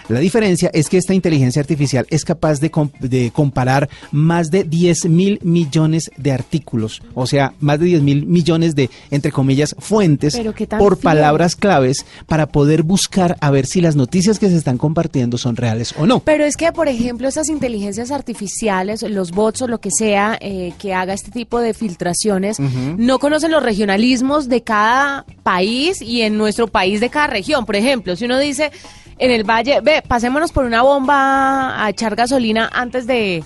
La 0.10 0.19
diferencia 0.19 0.69
es 0.74 0.89
que 0.89 0.97
esta 0.97 1.13
inteligencia 1.13 1.62
artificial 1.62 2.06
es 2.10 2.26
capaz 2.26 2.60
de, 2.60 2.71
de 3.00 3.32
comparar 3.32 3.89
más 4.12 4.52
de 4.52 4.63
10 4.63 5.06
mil 5.06 5.39
millones 5.43 6.12
de 6.17 6.32
artículos, 6.32 7.02
o 7.13 7.28
sea, 7.28 7.54
más 7.60 7.80
de 7.80 7.86
10 7.86 8.02
mil 8.02 8.26
millones 8.26 8.76
de, 8.76 8.89
entre 9.10 9.32
comillas, 9.32 9.76
fuentes 9.80 10.39
por 10.78 10.97
palabras 10.97 11.51
claves 11.56 12.06
para 12.28 12.48
poder 12.48 12.84
buscar 12.84 13.38
a 13.42 13.52
ver 13.52 13.66
si 13.66 13.82
las 13.82 13.96
noticias 13.96 14.40
que 14.40 14.50
se 14.50 14.58
están 14.58 14.78
compartiendo 14.78 15.38
son 15.38 15.56
reales 15.56 15.94
o 15.98 16.06
no. 16.06 16.20
Pero 16.20 16.46
es 16.46 16.58
que, 16.58 16.72
por 16.72 16.88
ejemplo, 16.88 17.28
esas 17.28 17.50
inteligencias 17.50 18.12
artificiales, 18.12 19.02
los 19.04 19.32
bots 19.32 19.62
o 19.64 19.68
lo 19.68 19.80
que 19.80 19.92
sea 19.92 20.38
eh, 20.42 20.74
que 20.80 20.94
haga 20.94 21.14
este 21.14 21.32
tipo 21.32 21.60
de 21.60 21.74
filtraciones, 21.74 22.60
no 22.60 23.20
conocen 23.20 23.52
los 23.52 23.64
regionalismos 23.64 24.50
de 24.50 24.64
cada 24.64 25.26
país 25.44 26.02
y 26.02 26.22
en 26.22 26.38
nuestro 26.38 26.68
país 26.68 27.00
de 27.00 27.10
cada 27.10 27.28
región. 27.28 27.66
Por 27.66 27.76
ejemplo, 27.76 28.16
si 28.16 28.26
uno 28.26 28.40
dice 28.40 28.72
en 29.18 29.32
el 29.32 29.44
valle, 29.44 29.82
ve, 29.82 30.02
pasémonos 30.08 30.52
por 30.52 30.66
una 30.66 30.82
bomba 30.82 31.84
a 31.84 31.90
echar 31.90 32.16
gasolina 32.16 32.70
antes 32.74 33.06
de 33.06 33.44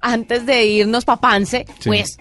antes 0.00 0.46
de 0.46 0.64
irnos 0.64 1.04
pa' 1.04 1.20
Pance, 1.20 1.66
pues 1.84 2.16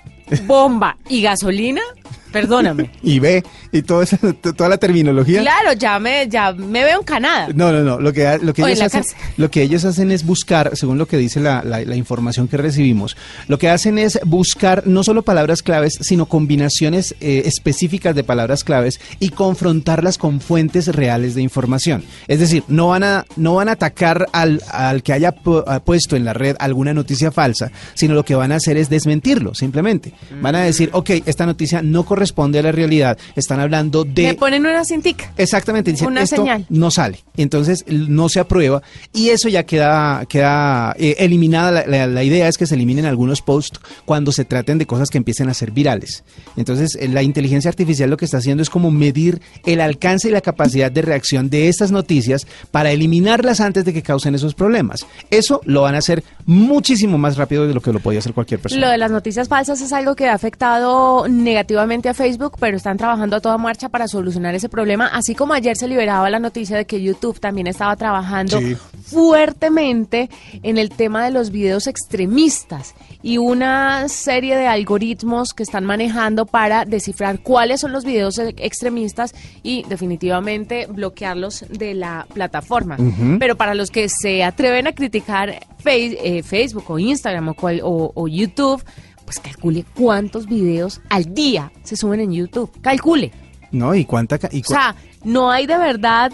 bomba 0.46 0.98
y 1.08 1.22
gasolina, 1.22 1.82
perdóname. 2.32 2.91
Y 3.04 3.19
ve, 3.19 3.43
y 3.72 3.82
todo 3.82 4.02
esa- 4.02 4.17
to- 4.17 4.54
toda 4.54 4.69
la 4.69 4.78
terminología. 4.78 5.41
Claro, 5.41 5.74
ya 5.74 5.98
me, 6.00 6.28
ya 6.30 6.52
me 6.52 6.84
veo 6.84 7.00
en 7.00 7.04
Canadá. 7.06 7.48
No, 7.56 7.72
no, 7.72 7.82
no. 7.84 8.00
Lo 8.00 8.13
que, 8.13 8.38
lo, 8.41 8.54
que 8.54 8.62
ellos 8.63 8.82
hacen, 8.82 9.04
lo 9.38 9.50
que 9.50 9.62
ellos 9.63 9.86
hacen 9.86 10.12
es 10.12 10.26
buscar, 10.26 10.72
según 10.76 10.98
lo 10.98 11.08
que 11.08 11.17
dice 11.17 11.39
la, 11.39 11.63
la- 11.63 11.82
la 11.82 11.95
información 11.95 12.48
que 12.48 12.58
recibimos, 12.58 13.15
lo 13.48 13.58
que 13.58 13.69
hacen 13.69 13.98
es 13.98 14.19
buscar 14.26 14.86
no 14.86 15.04
solo 15.04 15.24
palabras 15.24 15.63
claves, 15.63 15.98
sino 16.02 16.26
combinaciones 16.28 17.15
eh, 17.22 17.43
específicas 17.45 18.15
de 18.15 18.24
palabras 18.24 18.63
claves 18.63 19.00
y 19.19 19.30
confrontarlas 19.30 20.17
con 20.17 20.41
fuentes 20.41 20.88
reales 20.88 21.36
de 21.36 21.41
información. 21.41 22.04
Es 22.28 22.39
decir, 22.39 22.63
no 22.67 22.89
van 22.89 23.04
a, 23.04 23.26
no 23.38 23.56
van 23.56 23.69
a 23.69 23.74
atacar 23.74 24.28
al, 24.34 24.62
al 24.72 25.04
que 25.04 25.13
haya 25.13 25.34
pu- 25.36 25.63
ha 25.65 25.80
puesto 25.80 26.15
en 26.15 26.26
la 26.26 26.34
red 26.34 26.56
alguna 26.60 26.93
noticia 26.93 27.32
falsa, 27.32 27.72
sino 27.93 28.13
lo 28.13 28.24
que 28.26 28.36
van 28.36 28.52
a 28.52 28.56
hacer 28.56 28.78
es 28.78 28.89
desmentirlo, 28.89 29.54
simplemente. 29.56 30.13
Van 30.41 30.56
a 30.56 30.62
decir, 30.63 30.89
ok, 30.93 31.10
esta 31.26 31.45
noticia 31.45 31.82
no 31.82 31.99
corresponde 32.06 32.60
a 32.60 32.64
la 32.64 32.72
realidad, 32.72 33.18
están 33.36 33.60
hablando 33.60 34.04
de... 34.04 34.24
Me 34.24 34.34
ponen 34.36 34.66
una 34.66 34.84
cintica. 34.86 35.32
Exactamente, 35.38 35.92
dicen, 35.92 36.08
Una 36.08 36.22
esto 36.24 36.38
señal. 36.38 36.66
no 36.70 36.92
sale. 36.92 37.20
Entonces 37.38 37.86
no 37.88 38.30
se 38.30 38.40
aprueba 38.40 38.82
y 39.14 39.30
eso 39.30 39.50
ya 39.50 39.64
queda, 39.64 40.26
queda 40.28 40.94
eh, 40.98 41.16
eliminada. 41.20 41.72
La, 41.72 41.86
la- 41.88 42.08
la 42.08 42.24
idea 42.24 42.48
es 42.48 42.58
que 42.58 42.66
se 42.66 42.76
eliminen 42.76 43.06
algunos 43.06 43.42
posts 43.42 43.80
cuando 44.06 44.32
se 44.32 44.46
traten 44.46 44.78
de 44.78 44.86
cosas 44.86 45.10
que 45.10 45.18
empiecen 45.18 45.50
a 45.50 45.54
ser 45.54 45.72
virales. 45.72 46.24
Entonces 46.58 46.96
eh, 46.96 47.08
la 47.08 47.24
inteligencia 47.24 47.70
artificial 47.70 48.10
lo 48.10 48.18
que 48.18 48.26
está 48.26 48.38
haciendo 48.38 48.62
es 48.64 48.70
como 48.70 48.92
medir 48.92 49.42
el 49.66 49.82
alcance 49.82 50.28
y 50.28 50.32
la 50.32 50.42
capacidad 50.42 50.92
de 50.92 51.02
reacción 51.02 51.50
de 51.50 51.68
estas 51.70 51.92
noticias 51.92 52.46
para 52.72 52.92
eliminarlas 52.92 53.60
antes 53.62 53.86
de 53.86 53.94
que 53.94 54.02
causen 54.04 54.36
esos 54.36 54.54
problemas. 54.54 55.06
Eso 55.32 55.62
lo 55.66 55.82
van 55.84 55.96
a 55.96 56.00
hacer 56.00 56.24
muchísimo 56.46 57.18
más 57.18 57.38
rápido 57.38 57.68
de 57.68 57.74
lo 57.74 57.82
que 57.82 57.94
lo 57.94 58.00
podía 58.00 58.20
hacer 58.20 58.34
cualquier 58.34 58.60
persona. 58.60 58.82
Lo 58.86 58.90
de 58.92 58.98
las 58.98 59.12
noticias 59.12 59.48
falsas 59.48 59.82
es 59.82 59.94
algo 59.94 60.16
que 60.16 60.28
ha 60.28 60.34
afectado 60.34 61.28
negativamente 61.28 61.88
a 61.89 62.13
Facebook, 62.13 62.58
pero 62.60 62.78
están 62.78 62.97
trabajando 62.97 63.36
a 63.36 63.39
toda 63.41 63.58
marcha 63.58 63.89
para 63.89 64.08
solucionar 64.08 64.54
ese 64.54 64.69
problema, 64.69 65.08
así 65.08 65.34
como 65.34 65.54
ayer 65.54 65.75
se 65.75 65.88
liberaba 65.88 66.30
la 66.30 66.38
noticia 66.39 66.78
de 66.78 66.86
que 66.86 67.02
YouTube 67.02 67.39
también 67.39 67.65
estaba 67.67 67.95
trabajando 67.95 68.60
Sí. 68.60 68.75
fuertemente 69.04 70.30
en 70.63 70.78
el 70.78 70.89
tema 70.89 71.23
de 71.25 71.32
los 71.32 71.49
videos 71.49 71.88
extremistas 71.88 72.93
y 73.23 73.38
una 73.38 74.08
serie 74.08 74.56
de 74.56 74.67
algoritmos 74.67 75.54
que 75.54 75.63
están 75.63 75.86
manejando 75.86 76.45
para 76.45 76.86
descifrar 76.86 77.39
cuáles 77.41 77.82
son 77.82 77.91
los 77.91 78.06
videos 78.06 78.38
e- 78.38 78.54
extremistas 78.58 79.34
y 79.63 79.84
definitivamente 79.89 80.86
bloquearlos 80.88 81.65
de 81.69 81.93
la 81.95 82.28
plataforma. 82.34 82.97
Pero 83.39 83.56
para 83.56 83.73
los 83.75 83.89
que 83.91 84.08
se 84.10 84.43
atreven 84.43 84.88
a 84.88 84.91
criticar 84.93 85.60
eh, 85.86 86.43
Facebook 86.43 86.86
o 86.89 86.99
Instagram 86.99 87.49
o, 87.49 87.54
cual- 87.56 87.82
o- 87.84 88.12
o 88.13 88.28
YouTube, 88.28 88.84
pues 89.30 89.39
calcule 89.39 89.86
cuántos 89.96 90.48
videos 90.48 91.02
al 91.12 91.36
día 91.36 91.72
se 91.84 91.96
suben 91.96 92.20
en 92.20 92.32
YouTube. 92.32 92.72
Calcule. 92.82 93.32
¿No? 93.72 93.94
¿Y 93.94 94.04
cuánta? 94.04 94.38
O 94.38 94.63
sea, 94.68 94.96
no 95.24 95.52
hay 95.52 95.68
de 95.68 95.78
verdad, 95.78 96.32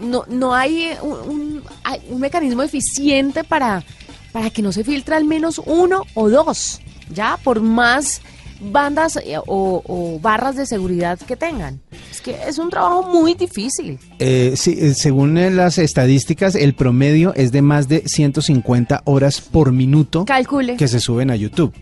no, 0.00 0.22
no 0.28 0.54
hay 0.54 0.90
un, 1.02 1.12
un- 1.28 1.62
hay 1.82 1.98
un 2.08 2.20
mecanismo 2.20 2.62
eficiente 2.62 3.42
para, 3.42 3.82
para 4.30 4.48
que 4.50 4.62
no 4.62 4.70
se 4.70 4.84
filtre 4.84 5.16
al 5.16 5.24
menos 5.24 5.60
uno 5.66 6.02
o 6.14 6.28
dos, 6.30 6.80
ya, 7.12 7.36
por 7.42 7.60
más 7.62 8.20
bandas 8.60 9.16
eh, 9.16 9.36
o, 9.38 9.82
o 9.84 10.20
barras 10.20 10.54
de 10.54 10.66
seguridad 10.66 11.18
que 11.18 11.34
tengan. 11.34 11.80
Es 12.12 12.20
que 12.20 12.36
es 12.46 12.58
un 12.58 12.70
trabajo 12.70 13.02
muy 13.08 13.34
difícil. 13.34 13.98
Eh, 14.20 14.52
sí, 14.54 14.76
eh, 14.78 14.94
según 14.94 15.36
eh, 15.36 15.50
las 15.50 15.78
estadísticas, 15.78 16.54
el 16.54 16.74
promedio 16.74 17.34
es 17.34 17.50
de 17.50 17.62
más 17.62 17.88
de 17.88 18.04
150 18.06 19.02
horas 19.06 19.40
por 19.40 19.72
minuto 19.72 20.24
Calcule. 20.26 20.76
que 20.76 20.86
se 20.86 21.00
suben 21.00 21.32
a 21.32 21.34
YouTube. 21.36 21.74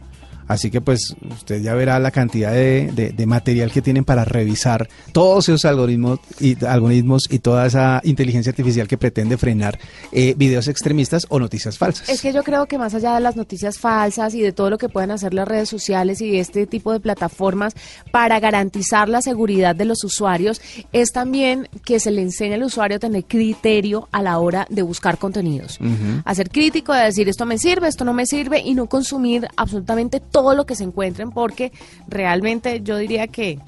Así 0.48 0.70
que 0.70 0.80
pues 0.80 1.14
usted 1.30 1.62
ya 1.62 1.74
verá 1.74 1.98
la 1.98 2.10
cantidad 2.10 2.50
de, 2.52 2.90
de- 2.92 3.10
de 3.10 3.26
material 3.26 3.70
que 3.70 3.82
tienen 3.82 4.04
para 4.04 4.24
revisar 4.24 4.88
todos 5.12 5.48
esos 5.48 5.64
algoritmos 5.64 6.18
y, 6.40 6.62
algoritmos 6.64 7.24
y 7.30 7.38
toda 7.38 7.66
esa 7.66 8.00
inteligencia 8.04 8.50
artificial 8.50 8.88
que 8.88 8.98
pretende 8.98 9.36
frenar 9.36 9.78
eh, 10.12 10.34
videos 10.36 10.66
extremistas 10.68 11.26
o 11.28 11.38
noticias 11.38 11.78
falsas. 11.78 12.08
Es 12.08 12.20
que 12.22 12.32
yo 12.32 12.42
creo 12.42 12.66
que 12.66 12.78
más 12.78 12.94
allá 12.94 13.14
de 13.14 13.20
las 13.20 13.36
noticias 13.36 13.78
falsas 13.78 14.34
y 14.34 14.40
de 14.40 14.52
todo 14.52 14.70
lo 14.70 14.78
que 14.78 14.88
pueden 14.88 15.10
hacer 15.10 15.34
las 15.34 15.46
redes 15.46 15.68
sociales 15.68 16.20
y 16.20 16.38
este 16.38 16.66
tipo 16.66 16.92
de 16.92 17.00
plataformas 17.00 17.74
para 18.10 18.40
garantizar 18.40 19.08
la 19.08 19.20
seguridad 19.22 19.76
de 19.76 19.84
los 19.84 20.02
usuarios, 20.04 20.60
es 20.92 21.12
también 21.12 21.68
que 21.84 22.00
se 22.00 22.10
le 22.10 22.22
enseña 22.22 22.54
al 22.54 22.62
usuario 22.62 22.96
a 22.96 23.00
tener 23.00 23.24
criterio 23.24 24.08
a 24.12 24.22
la 24.22 24.38
hora 24.38 24.66
de 24.70 24.82
buscar 24.82 25.18
contenidos. 25.18 25.78
A 26.24 26.34
ser 26.34 26.50
crítico, 26.50 26.92
de 26.94 27.02
decir 27.04 27.28
esto 27.28 27.44
me 27.44 27.58
sirve, 27.58 27.88
esto 27.88 28.04
no 28.04 28.14
me 28.14 28.24
sirve 28.26 28.60
y 28.60 28.74
no 28.74 28.86
consumir 28.86 29.46
absolutamente 29.56 30.20
todo 30.20 30.37
lo 30.54 30.66
que 30.66 30.74
se 30.74 30.84
encuentren 30.84 31.30
porque 31.30 31.72
realmente 32.08 32.80
yo 32.82 32.96
diría 32.96 33.26
que, 33.26 33.58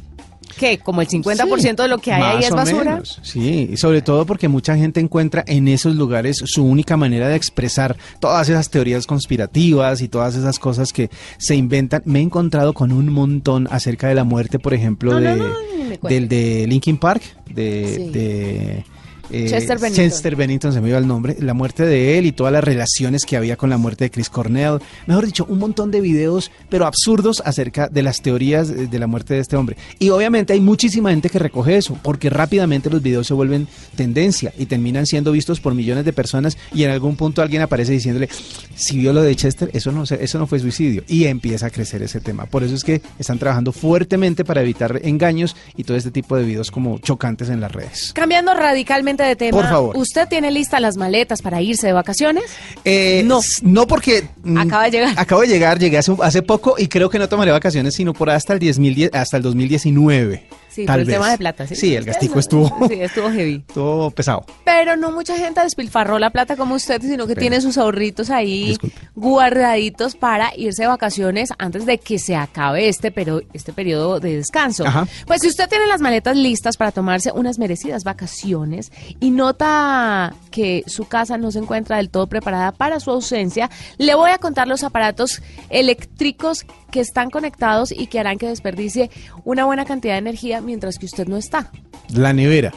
que 0.58 0.78
como 0.78 1.00
el 1.00 1.08
50% 1.08 1.76
de 1.76 1.88
lo 1.88 1.98
que 1.98 2.12
hay 2.12 2.22
ahí 2.22 2.44
es 2.44 2.50
basura. 2.50 2.92
menos, 2.92 3.20
Sí, 3.22 3.68
y 3.72 3.76
sobre 3.76 4.02
todo 4.02 4.26
porque 4.26 4.48
mucha 4.48 4.76
gente 4.76 5.00
encuentra 5.00 5.44
en 5.46 5.68
esos 5.68 5.94
lugares 5.94 6.42
su 6.44 6.64
única 6.64 6.96
manera 6.96 7.28
de 7.28 7.36
expresar 7.36 7.96
todas 8.20 8.48
esas 8.48 8.70
teorías 8.70 9.06
conspirativas 9.06 10.00
y 10.00 10.08
todas 10.08 10.36
esas 10.36 10.58
cosas 10.58 10.92
que 10.92 11.10
se 11.38 11.54
inventan. 11.54 12.02
Me 12.04 12.18
he 12.20 12.22
encontrado 12.22 12.72
con 12.72 12.92
un 12.92 13.12
montón 13.12 13.68
acerca 13.70 14.08
de 14.08 14.14
la 14.14 14.24
muerte, 14.24 14.58
por 14.58 14.74
ejemplo, 14.74 15.12
No, 15.12 15.20
de, 15.20 15.36
no, 15.36 16.08
del 16.08 16.28
de 16.28 16.66
Linkin 16.68 16.98
Park, 16.98 17.22
de... 17.46 17.94
Sí. 17.94 18.10
de 18.10 18.84
eh, 19.30 19.46
Chester 19.48 19.78
Bennington. 19.78 20.04
Chester 20.04 20.36
Bennington, 20.36 20.72
se 20.72 20.80
me 20.80 20.88
iba 20.88 20.98
el 20.98 21.06
nombre, 21.06 21.36
la 21.40 21.54
muerte 21.54 21.84
de 21.86 22.18
él 22.18 22.26
y 22.26 22.32
todas 22.32 22.52
las 22.52 22.64
relaciones 22.64 23.24
que 23.24 23.36
había 23.36 23.56
con 23.56 23.70
la 23.70 23.76
muerte 23.76 24.04
de 24.04 24.10
Chris 24.10 24.30
Cornell. 24.30 24.78
Mejor 25.06 25.26
dicho, 25.26 25.46
un 25.48 25.58
montón 25.58 25.90
de 25.90 26.00
videos, 26.00 26.50
pero 26.68 26.86
absurdos 26.86 27.42
acerca 27.44 27.88
de 27.88 28.02
las 28.02 28.22
teorías 28.22 28.90
de 28.90 28.98
la 28.98 29.06
muerte 29.06 29.34
de 29.34 29.40
este 29.40 29.56
hombre. 29.56 29.76
Y 29.98 30.10
obviamente 30.10 30.52
hay 30.52 30.60
muchísima 30.60 31.10
gente 31.10 31.28
que 31.28 31.38
recoge 31.38 31.76
eso, 31.76 31.98
porque 32.02 32.30
rápidamente 32.30 32.90
los 32.90 33.02
videos 33.02 33.26
se 33.26 33.34
vuelven 33.34 33.68
tendencia 33.96 34.52
y 34.58 34.66
terminan 34.66 35.06
siendo 35.06 35.32
vistos 35.32 35.60
por 35.60 35.74
millones 35.74 36.04
de 36.04 36.12
personas 36.12 36.56
y 36.74 36.84
en 36.84 36.90
algún 36.90 37.16
punto 37.16 37.42
alguien 37.42 37.62
aparece 37.62 37.92
diciéndole, 37.92 38.28
si 38.74 38.98
vio 38.98 39.12
lo 39.12 39.22
de 39.22 39.34
Chester, 39.34 39.70
eso 39.72 39.92
no, 39.92 40.04
eso 40.04 40.38
no 40.38 40.46
fue 40.46 40.58
suicidio. 40.58 41.04
Y 41.08 41.24
empieza 41.24 41.66
a 41.66 41.70
crecer 41.70 42.02
ese 42.02 42.20
tema. 42.20 42.46
Por 42.46 42.62
eso 42.62 42.74
es 42.74 42.84
que 42.84 43.02
están 43.18 43.38
trabajando 43.38 43.72
fuertemente 43.72 44.44
para 44.44 44.62
evitar 44.62 45.00
engaños 45.04 45.56
y 45.76 45.84
todo 45.84 45.96
este 45.96 46.10
tipo 46.10 46.36
de 46.36 46.44
videos 46.44 46.70
como 46.70 46.98
chocantes 46.98 47.48
en 47.48 47.60
las 47.60 47.72
redes. 47.72 48.12
Cambiando 48.14 48.54
radicalmente 48.54 49.19
de 49.26 49.36
tema, 49.36 49.58
Por 49.58 49.68
favor. 49.68 49.96
¿usted 49.96 50.28
tiene 50.28 50.50
listas 50.50 50.80
las 50.80 50.96
maletas 50.96 51.42
para 51.42 51.60
irse 51.62 51.86
de 51.86 51.92
vacaciones? 51.92 52.44
Eh, 52.84 53.22
no. 53.24 53.40
No 53.62 53.86
porque... 53.86 54.24
mm, 54.42 54.58
Acaba 54.58 54.84
de 54.84 54.90
llegar. 54.90 55.14
Acabo 55.16 55.40
de 55.42 55.48
llegar, 55.48 55.78
llegué 55.78 55.98
hace, 55.98 56.12
hace 56.22 56.42
poco 56.42 56.74
y 56.78 56.88
creo 56.88 57.10
que 57.10 57.18
no 57.18 57.28
tomaré 57.28 57.50
vacaciones 57.52 57.94
sino 57.94 58.12
por 58.12 58.30
hasta 58.30 58.52
el, 58.52 58.60
10.010 58.60 59.10
hasta 59.14 59.36
el 59.36 59.42
2019. 59.42 60.44
Sí, 60.70 60.86
tal 60.86 60.94
por 60.94 61.00
el 61.00 61.06
vez. 61.06 61.16
tema 61.16 61.30
de 61.30 61.38
plata, 61.38 61.66
¿sí? 61.66 61.74
Sí, 61.76 61.94
el 61.96 62.04
gastico 62.04 62.38
estuvo, 62.38 62.88
Sí, 62.88 62.94
estuvo 63.00 63.30
heavy. 63.30 63.64
estuvo 63.68 64.10
pesado. 64.12 64.44
Pero 64.64 64.96
no 64.96 65.10
mucha 65.10 65.36
gente 65.36 65.60
despilfarró 65.60 66.18
la 66.18 66.30
plata 66.30 66.56
como 66.56 66.74
usted, 66.76 67.02
sino 67.02 67.26
que 67.26 67.34
Pero- 67.34 67.40
tiene 67.40 67.60
sus 67.60 67.76
ahorritos 67.76 68.30
ahí 68.30 68.76
guardaditos 69.16 70.16
para 70.16 70.52
irse 70.56 70.82
de 70.82 70.88
vacaciones 70.88 71.50
antes 71.58 71.86
de 71.86 71.98
que 71.98 72.18
se 72.18 72.36
acabe 72.36 72.88
este, 72.88 73.10
pero, 73.10 73.42
este 73.52 73.72
periodo 73.72 74.20
de 74.20 74.36
descanso. 74.36 74.86
Ajá. 74.86 75.06
Pues 75.26 75.42
si 75.42 75.48
usted 75.48 75.68
tiene 75.68 75.86
las 75.86 76.00
maletas 76.00 76.36
listas 76.36 76.76
para 76.76 76.92
tomarse 76.92 77.32
unas 77.32 77.58
merecidas 77.58 78.04
vacaciones 78.04 78.92
y 79.20 79.30
nota 79.30 80.34
que 80.50 80.84
su 80.86 81.06
casa 81.06 81.36
no 81.36 81.50
se 81.50 81.58
encuentra 81.58 81.96
del 81.98 82.10
todo 82.10 82.26
preparada 82.28 82.72
para 82.72 83.00
su 83.00 83.10
ausencia, 83.10 83.70
le 83.98 84.14
voy 84.14 84.30
a 84.30 84.38
contar 84.38 84.68
los 84.68 84.84
aparatos 84.84 85.42
eléctricos 85.68 86.64
que 86.90 87.00
están 87.00 87.30
conectados 87.30 87.92
y 87.92 88.08
que 88.08 88.18
harán 88.18 88.36
que 88.38 88.48
desperdicie 88.48 89.10
una 89.44 89.64
buena 89.64 89.84
cantidad 89.84 90.14
de 90.14 90.18
energía 90.18 90.59
mientras 90.60 90.98
que 90.98 91.06
usted 91.06 91.26
no 91.28 91.36
está. 91.36 91.70
La 92.14 92.32
nevera. 92.32 92.72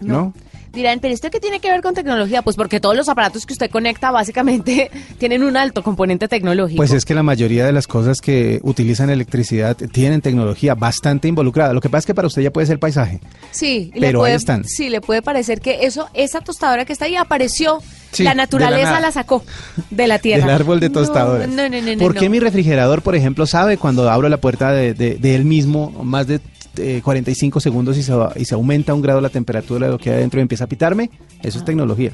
¿No? 0.00 0.32
Dirán, 0.72 1.00
pero 1.00 1.12
¿esto 1.12 1.28
qué 1.30 1.38
tiene 1.38 1.60
que 1.60 1.70
ver 1.70 1.82
con 1.82 1.92
tecnología? 1.92 2.40
Pues 2.40 2.56
porque 2.56 2.80
todos 2.80 2.96
los 2.96 3.06
aparatos 3.10 3.44
que 3.44 3.52
usted 3.52 3.70
conecta 3.70 4.10
básicamente 4.10 4.90
tienen 5.18 5.42
un 5.42 5.58
alto 5.58 5.82
componente 5.82 6.28
tecnológico. 6.28 6.78
Pues 6.78 6.92
es 6.92 7.04
que 7.04 7.12
la 7.14 7.22
mayoría 7.22 7.66
de 7.66 7.72
las 7.72 7.86
cosas 7.86 8.22
que 8.22 8.58
utilizan 8.62 9.10
electricidad 9.10 9.76
tienen 9.76 10.22
tecnología 10.22 10.74
bastante 10.74 11.28
involucrada. 11.28 11.74
Lo 11.74 11.82
que 11.82 11.90
pasa 11.90 11.98
es 12.00 12.06
que 12.06 12.14
para 12.14 12.26
usted 12.26 12.40
ya 12.40 12.50
puede 12.50 12.66
ser 12.66 12.78
paisaje. 12.78 13.20
Sí, 13.50 13.90
le 13.94 14.00
Pero 14.00 14.24
ahí 14.24 14.32
están. 14.32 14.64
Sí, 14.64 14.88
le 14.88 15.02
puede 15.02 15.20
parecer 15.20 15.60
que 15.60 15.84
eso, 15.84 16.08
esa 16.14 16.40
tostadora 16.40 16.86
que 16.86 16.94
está 16.94 17.04
ahí 17.04 17.16
apareció. 17.16 17.80
Sí, 18.10 18.24
la 18.24 18.34
naturaleza 18.34 18.98
la, 19.00 19.12
sacó 19.12 19.44
de 19.90 20.06
la 20.06 20.18
tierra. 20.20 20.46
Del 20.46 20.54
árbol 20.54 20.80
de 20.80 20.88
No, 20.88 20.94
tostadoras. 21.00 21.48
No, 21.48 21.68
no, 21.68 21.80
no, 21.82 21.92
no. 21.92 21.98
¿Por 21.98 22.14
qué 22.14 22.26
no. 22.26 22.30
mi 22.30 22.40
refrigerador, 22.40 23.02
por 23.02 23.14
ejemplo, 23.14 23.44
sabe 23.46 23.76
cuando 23.76 24.10
abro 24.10 24.30
la 24.30 24.38
puerta 24.38 24.72
de, 24.72 24.94
de- 24.94 25.16
de 25.16 25.34
él 25.34 25.44
mismo 25.44 25.90
más 26.02 26.26
de 26.26 26.40
eh, 26.76 27.00
45 27.04 27.60
segundos 27.60 27.96
y 27.98 28.02
se, 28.02 28.12
va- 28.14 28.32
y 28.36 28.44
se 28.44 28.54
aumenta 28.54 28.94
un 28.94 29.02
grado 29.02 29.20
la 29.20 29.28
temperatura 29.28 29.86
de 29.86 29.92
lo 29.92 29.98
que 29.98 30.10
hay 30.10 30.16
adentro 30.16 30.40
y 30.40 30.42
empieza 30.42 30.64
a 30.64 30.66
pitarme? 30.66 31.10
Eso 31.42 31.58
es 31.58 31.64
tecnología. 31.64 32.12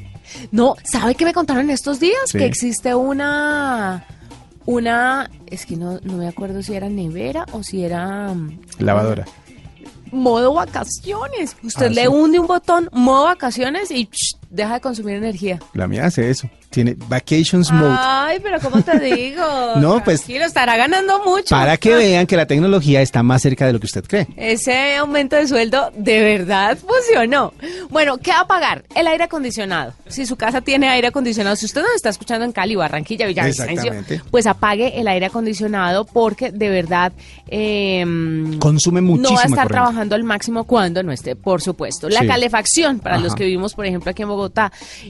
No, 0.51 0.75
¿sabe 0.85 1.15
qué 1.15 1.25
me 1.25 1.33
contaron 1.33 1.71
estos 1.71 2.01
días? 2.01 2.19
Sí. 2.27 2.39
Que 2.39 2.47
existe 2.47 2.95
una. 2.95 4.05
Una. 4.67 5.31
Es 5.47 5.65
que 5.67 5.77
no, 5.77 5.99
no 6.03 6.19
me 6.19 6.29
acuerdo 6.29 6.63
si 6.63 6.75
era 6.75 6.89
nevera 6.89 7.47
o 7.53 7.63
si 7.63 7.85
era. 7.85 8.33
mm, 8.35 8.59
Lavadora. 8.81 9.25
Modo 10.13 10.55
vacaciones. 10.55 11.57
Usted 11.63 11.87
Ah, 11.87 11.91
le 11.91 12.03
sí. 12.03 12.07
hunde 12.09 12.39
un 12.39 12.47
botón, 12.47 12.89
modo 12.93 13.25
vacaciones, 13.25 13.91
y 13.91 14.09
deja 14.51 14.75
de 14.75 14.81
consumir 14.81 15.17
energía. 15.17 15.59
La 15.75 15.87
mía 15.87 16.07
hace 16.07 16.31
eso. 16.31 16.49
Tiene 16.71 16.95
vacations 17.09 17.73
mode. 17.73 17.97
Ay, 17.99 18.39
pero 18.43 18.59
¿cómo 18.61 18.83
te 18.83 18.99
digo? 19.01 19.43
No, 19.79 20.03
pues- 20.05 20.21
Tranquilo, 20.23 20.45
estará 20.47 20.77
ganando 20.77 21.23
mucho. 21.25 21.55
Para 21.55 21.77
que 21.77 21.95
vean 21.95 22.27
que 22.27 22.37
la 22.37 22.47
tecnología 22.47 23.01
está 23.01 23.23
más 23.23 23.43
cerca 23.43 23.67
de 23.67 23.73
lo 23.73 23.81
que 23.81 23.87
usted 23.87 24.05
cree. 24.07 24.27
Ese 24.37 24.97
aumento 24.97 25.37
de 25.37 25.47
sueldo 25.49 25.91
de 25.97 26.21
verdad 26.23 26.77
funcionó. 26.79 27.53
Bueno, 27.91 28.19
¿qué 28.19 28.31
va 28.33 28.41
a 28.41 28.47
pagar? 28.47 28.85
El 28.95 29.07
aire 29.07 29.25
acondicionado. 29.25 29.93
Si 30.07 30.27
su 30.27 30.37
casa 30.37 30.61
tiene 30.61 30.89
aire 30.89 31.09
acondicionado, 31.09 31.57
si 31.57 31.67
usted 31.67 31.83
nos 31.83 31.95
está 31.95 32.09
escuchando 32.11 32.45
en 32.45 32.53
Cali, 32.53 32.75
Barranquilla, 32.77 33.27
Villavicencio, 33.27 33.93
pues 34.31 34.47
apague 34.47 35.01
el 35.01 35.09
aire 35.09 35.27
acondicionado 35.27 36.05
porque 36.05 36.51
de 36.53 36.69
verdad 36.69 37.13
eh, 37.47 38.05
Consume 38.59 39.01
no 39.01 39.15
va 39.17 39.19
a 39.19 39.23
estar 39.25 39.49
corriente. 39.49 39.69
trabajando 39.73 40.15
al 40.15 40.25
máximo 40.25 40.65
cuando 40.65 41.03
no 41.03 41.13
esté, 41.13 41.35
por 41.37 41.63
supuesto. 41.63 42.09
La 42.09 42.21
Sí. 42.21 42.27
calefacción, 42.27 42.99
para 43.01 43.19
los 43.19 43.35
que 43.35 43.45
vivimos, 43.45 43.75
por 43.75 43.87
ejemplo, 43.87 44.11
aquí 44.11 44.23
en 44.23 44.29
Bogotá, 44.29 44.38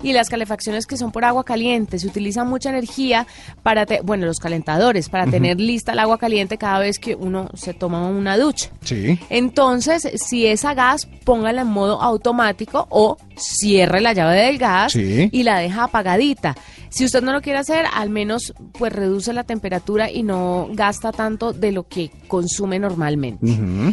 y 0.02 0.12
las 0.12 0.28
calefacciones 0.28 0.86
que 0.86 0.96
son 0.96 1.12
por 1.12 1.24
agua 1.24 1.44
caliente, 1.44 1.98
se 1.98 2.06
utiliza 2.06 2.44
mucha 2.44 2.70
energía 2.70 3.26
para, 3.62 3.86
te- 3.86 4.00
bueno, 4.02 4.26
los 4.26 4.38
calentadores, 4.38 5.08
para 5.08 5.26
tener 5.26 5.58
lista 5.60 5.92
el 5.92 5.98
agua 5.98 6.18
caliente 6.18 6.58
cada 6.58 6.78
vez 6.78 6.98
que 6.98 7.14
uno 7.14 7.48
se 7.54 7.74
toma 7.74 8.06
una 8.08 8.36
ducha. 8.38 8.70
Sí. 8.82 9.18
Entonces, 9.28 10.08
si 10.16 10.46
es 10.46 10.64
a 10.64 10.74
gas, 10.74 11.06
póngala 11.24 11.62
en 11.62 11.68
modo 11.68 12.00
automático 12.00 12.86
o 12.90 13.16
cierre 13.36 14.00
la 14.00 14.12
llave 14.12 14.36
del 14.42 14.58
gas 14.58 14.92
Sí. 14.92 15.28
y 15.32 15.42
la 15.42 15.58
deja 15.58 15.84
apagadita. 15.84 16.56
Si 16.90 17.04
usted 17.04 17.22
no 17.22 17.32
lo 17.32 17.40
quiere 17.42 17.58
hacer, 17.58 17.84
al 17.92 18.08
menos 18.10 18.54
pues 18.72 18.92
reduce 18.92 19.32
la 19.32 19.44
temperatura 19.44 20.10
y 20.10 20.22
no 20.22 20.68
gasta 20.72 21.12
tanto 21.12 21.52
de 21.52 21.70
lo 21.72 21.86
que 21.86 22.10
consume 22.28 22.78
normalmente. 22.78 23.46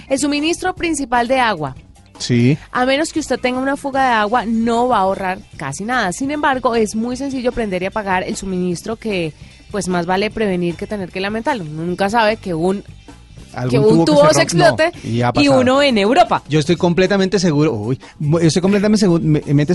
El 0.08 0.20
suministro 0.20 0.74
principal 0.76 1.28
de 1.28 1.40
agua. 1.40 1.76
Sí. 2.18 2.58
A 2.72 2.86
menos 2.86 3.12
que 3.14 3.20
usted 3.20 3.40
tenga 3.40 3.60
una 3.60 3.78
fuga 3.78 4.08
de 4.08 4.14
agua, 4.14 4.46
no 4.46 4.88
va 4.88 4.98
a 4.98 5.02
ahorrar 5.02 5.40
casi 5.58 5.84
nada. 5.84 6.12
Sin 6.12 6.32
embargo, 6.32 6.76
es 6.76 6.96
muy 6.96 7.18
sencillo 7.18 7.52
prender 7.52 7.84
y 7.84 7.88
apagar 7.88 8.24
el 8.24 8.36
suministro 8.36 8.96
que 8.96 9.34
pues 9.72 9.88
más 9.88 10.06
vale 10.06 10.32
prevenir 10.32 10.76
que 10.76 10.88
tener 10.88 11.12
que 11.12 11.20
lamentarlo. 11.20 11.66
Nunca 11.66 12.10
sabe 12.10 12.38
que 12.38 12.54
un 12.54 12.84
que 13.70 13.80
un 13.80 14.06
tubo 14.06 14.28
se 14.30 14.34
se 14.34 14.46
romp- 14.48 14.54
no, 14.54 14.66
explote 14.68 14.92
y 15.42 15.48
uno 15.48 15.82
en 15.82 15.98
Europa. 15.98 16.44
Yo 16.50 16.60
estoy 16.60 16.76
completamente 16.76 17.40
seguro, 17.40 17.74
uy, 17.74 18.00
yo 18.20 18.40
estoy 18.40 18.62
completamente 18.62 18.98
seguro, 19.00 19.24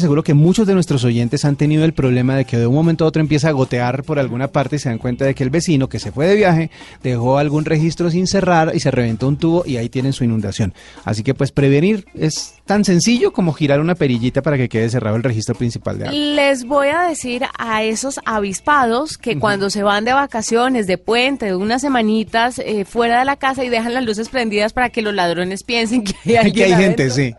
seguro 0.00 0.22
que 0.22 0.34
muchos 0.34 0.66
de 0.66 0.74
nuestros 0.74 1.04
oyentes 1.04 1.44
han 1.44 1.56
tenido 1.56 1.84
el 1.84 1.92
problema 1.92 2.36
de 2.36 2.44
que 2.44 2.56
de 2.58 2.66
un 2.66 2.74
momento 2.74 3.04
a 3.04 3.08
otro 3.08 3.20
empieza 3.20 3.48
a 3.48 3.52
gotear 3.52 4.02
por 4.04 4.18
alguna 4.18 4.48
parte 4.48 4.76
y 4.76 4.78
se 4.78 4.88
dan 4.88 4.98
cuenta 4.98 5.24
de 5.24 5.34
que 5.34 5.42
el 5.42 5.50
vecino 5.50 5.88
que 5.88 5.98
se 5.98 6.12
fue 6.12 6.26
de 6.26 6.36
viaje 6.36 6.70
dejó 7.02 7.38
algún 7.38 7.64
registro 7.64 8.10
sin 8.10 8.26
cerrar 8.26 8.72
y 8.74 8.80
se 8.80 8.90
reventó 8.90 9.28
un 9.28 9.36
tubo 9.36 9.64
y 9.66 9.76
ahí 9.76 9.88
tienen 9.88 10.12
su 10.12 10.24
inundación. 10.24 10.74
Así 11.04 11.22
que 11.22 11.34
pues 11.34 11.52
prevenir 11.52 12.06
es 12.14 12.54
tan 12.66 12.84
sencillo 12.84 13.32
como 13.32 13.52
girar 13.52 13.80
una 13.80 13.94
perillita 13.94 14.42
para 14.42 14.56
que 14.56 14.68
quede 14.68 14.88
cerrado 14.90 15.16
el 15.16 15.22
registro 15.22 15.54
principal 15.54 15.98
de 15.98 16.04
agua. 16.04 16.16
Les 16.16 16.64
voy 16.64 16.88
a 16.88 17.02
decir 17.02 17.44
a 17.58 17.82
esos 17.82 18.20
avispados 18.24 19.16
que 19.18 19.38
cuando 19.38 19.70
se 19.70 19.82
van 19.82 20.04
de 20.04 20.12
vacaciones, 20.12 20.86
de 20.86 20.98
puente, 20.98 21.46
de 21.46 21.56
unas 21.56 21.80
semanitas 21.82 22.58
eh, 22.58 22.84
fuera 22.84 23.18
de 23.20 23.24
la 23.24 23.36
casa 23.36 23.64
y 23.64 23.68
dejan 23.70 23.94
las 23.94 24.04
luces 24.04 24.28
prendidas 24.28 24.72
para 24.72 24.90
que 24.90 25.00
los 25.02 25.14
ladrones 25.14 25.62
piensen 25.62 26.04
que 26.04 26.14
hay 26.26 26.36
alguien 26.36 26.54
que 26.54 26.64
hay 26.64 26.74
gente, 26.82 27.10
sí. 27.10 27.34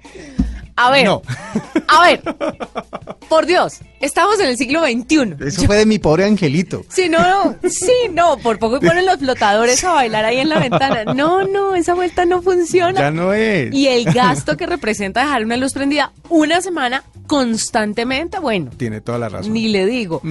A 0.78 0.90
ver, 0.90 1.06
No. 1.06 1.22
a 1.90 2.02
ver, 2.08 2.22
por 3.30 3.46
Dios, 3.46 3.80
estamos 4.00 4.40
en 4.40 4.48
el 4.48 4.58
siglo 4.58 4.82
XXI. 4.82 5.36
Eso 5.46 5.64
fue 5.66 5.76
de 5.78 5.86
mi 5.86 6.00
pobre 6.00 6.24
angelito. 6.26 6.84
Sí, 6.90 7.08
no, 7.08 7.20
no, 7.20 7.56
sí, 7.70 7.92
no, 8.12 8.38
por 8.38 8.58
poco 8.58 8.80
ponen 8.80 9.06
los 9.06 9.18
flotadores 9.18 9.84
a 9.84 9.92
bailar 9.92 10.26
ahí 10.26 10.38
en 10.40 10.50
la 10.50 10.60
ventana. 10.60 11.14
No, 11.14 11.44
no, 11.46 11.76
esa 11.76 11.94
vuelta 11.94 12.26
no 12.26 12.42
funciona. 12.42 13.00
Ya 13.00 13.12
no 13.12 13.34
es. 13.34 13.72
Y 13.74 13.88
el 13.90 14.06
gasto 14.14 14.58
que 14.58 14.66
representa 14.66 15.22
dejar 15.22 15.44
una 15.46 15.58
luz 15.58 15.74
prendida 15.74 16.14
una 16.30 16.62
semana 16.62 17.04
constantemente, 17.28 18.40
bueno, 18.40 18.72
Tiene 18.76 19.02
toda 19.02 19.20
la 19.20 19.30
razón. 19.30 19.54
ni 19.54 19.68
le 19.68 19.86
digo. 19.86 20.22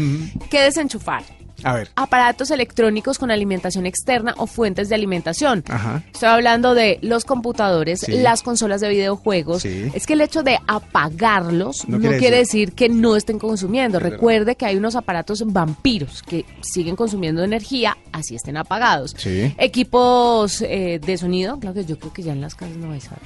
¿Qué 0.51 0.63
desenchufar? 0.63 1.23
A 1.65 1.75
ver. 1.75 1.89
Aparatos 1.97 2.51
electrónicos 2.51 3.19
con 3.19 3.31
alimentación 3.31 3.87
externa 3.87 4.35
o 4.37 4.47
fuentes 4.47 4.89
de 4.89 4.95
alimentación. 4.95 5.65
Ajá. 5.69 6.03
Estoy 6.13 6.29
hablando 6.29 6.75
de 6.75 6.99
los 7.03 7.25
computadores, 7.25 8.01
Sí. 8.01 8.13
las 8.13 8.43
consolas 8.43 8.81
de 8.81 8.89
videojuegos. 8.89 9.63
Sí. 9.63 9.91
Es 9.95 10.07
que 10.07 10.15
el 10.15 10.21
hecho 10.21 10.43
de 10.43 10.59
apagarlos 10.67 11.89
No 11.89 11.97
no, 11.97 12.01
quiere 12.01 12.19
quiere, 12.19 12.37
decir 12.39 12.73
que 12.73 12.89
no 12.89 13.17
estén 13.17 13.39
consumiendo. 13.39 13.99
Es 13.99 14.03
verdad. 14.05 14.17
Recuerde 14.17 14.57
que 14.57 14.67
hay 14.67 14.77
unos 14.77 14.97
aparatos 14.97 15.43
vampiros 15.47 16.23
que 16.23 16.45
siguen 16.63 16.97
consumiendo 16.97 17.43
energía, 17.43 17.97
así 18.13 18.35
estén 18.35 18.57
apagados. 18.57 19.15
Sí. 19.17 19.55
Equipos 19.59 20.63
eh, 20.63 21.01
de 21.05 21.19
sonido, 21.19 21.59
claro 21.59 21.75
que 21.75 21.85
yo 21.85 21.99
creo 21.99 22.13
que 22.13 22.23
ya 22.23 22.33
en 22.33 22.41
las 22.41 22.55
casas 22.55 22.77
no 22.77 22.89
vais 22.89 23.07
a 23.09 23.11
ver. 23.11 23.21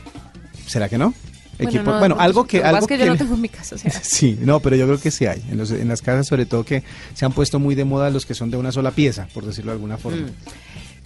¿Será 0.67 0.89
que 0.89 0.99
no? 0.99 1.13
Equipo- 1.59 1.85
no, 1.93 1.99
bueno, 1.99 2.15
no, 2.17 2.21
algo 2.21 2.45
que... 2.47 2.63
algo 2.63 2.87
que 2.87 2.99
yo 2.99 3.07
no 3.07 3.17
tengo 3.17 3.35
en 3.35 3.41
mi 3.41 3.49
casa, 3.49 3.75
o 3.75 3.79
sea. 3.79 3.91
Sí, 4.03 4.39
no, 4.41 4.61
pero 4.61 4.77
yo 4.77 4.87
creo 4.87 5.01
que 5.01 5.11
sí 5.11 5.27
hay. 5.27 5.43
En, 5.51 5.59
los- 5.59 5.71
en 5.71 5.89
las 5.89 6.03
casas, 6.03 6.27
sobre 6.27 6.47
todo, 6.47 6.65
que 6.65 6.83
se 7.15 7.25
han 7.25 7.33
puesto 7.33 7.59
muy 7.59 7.75
de 7.75 7.85
moda 7.85 8.11
los 8.11 8.27
que 8.27 8.35
son 8.35 8.51
de 8.51 8.57
una 8.57 8.73
sola 8.73 8.91
pieza, 8.91 9.29
por 9.35 9.45
decirlo 9.45 9.71
de 9.73 9.77
alguna 9.77 9.97
forma. 9.99 10.27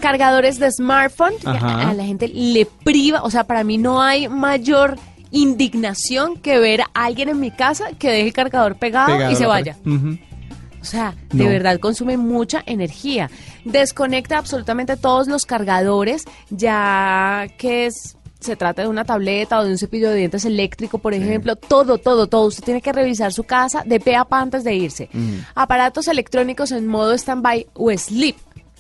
cargadores 0.01 0.59
de 0.59 0.71
smartphone 0.71 1.35
que 1.41 1.49
a, 1.49 1.91
a 1.91 1.95
la 1.95 2.05
gente 2.05 2.29
le 2.29 2.67
priva, 2.85 3.23
o 3.23 3.31
sea, 3.31 3.45
para 3.45 3.65
mí 3.65 3.79
no 3.79 4.01
hay 4.03 4.29
mayor 4.29 4.97
indignación 5.31 6.37
que 6.37 6.59
ver 6.59 6.83
a 6.83 6.87
alguien 6.95 7.29
en 7.29 7.41
mi 7.41 7.51
casa 7.51 7.87
que 7.99 8.09
deje 8.11 8.27
el 8.29 8.33
cargador 8.33 8.77
pegado, 8.77 9.09
Pegado 9.15 9.33
y 9.33 9.37
se 9.37 9.47
vaya. 9.47 9.77
O 10.81 10.85
sea, 10.85 11.15
de 11.33 11.45
verdad 11.49 11.81
consume 11.81 12.17
mucha 12.17 12.63
energía. 12.65 13.29
Desconecta 13.65 14.39
absolutamente 14.39 14.97
todos 14.97 15.27
los 15.27 15.45
cargadores, 15.45 16.23
ya 16.51 17.49
que 17.59 17.87
es 17.87 18.17
se 18.41 18.57
trata 18.57 18.83
de 18.83 18.89
una 18.89 19.05
tableta 19.05 19.59
o 19.59 19.65
de 19.65 19.71
un 19.73 19.79
cepillo 19.79 20.11
de 20.11 20.17
dientes 20.17 20.45
eléctrico, 20.45 20.99
por 20.99 21.15
ejemplo, 21.15 21.57
todo, 21.57 21.99
todo, 21.99 22.27
todo. 22.29 22.47
Usted 22.47 22.65
tiene 22.65 22.81
que 22.81 22.93
revisar 22.93 23.33
su 23.33 23.45
casa 23.45 23.83
de 23.85 24.01
pe 24.01 24.17
a 24.17 24.25
pa 24.25 24.41
antes 24.41 24.65
de 24.65 24.75
irse. 24.75 25.09
Aparatos 25.55 26.09
electrónicos 26.09 26.73
en 26.73 26.87
modo 26.87 27.15
stand-by 27.15 27.67
o 27.75 27.91
sleep. 27.91 28.37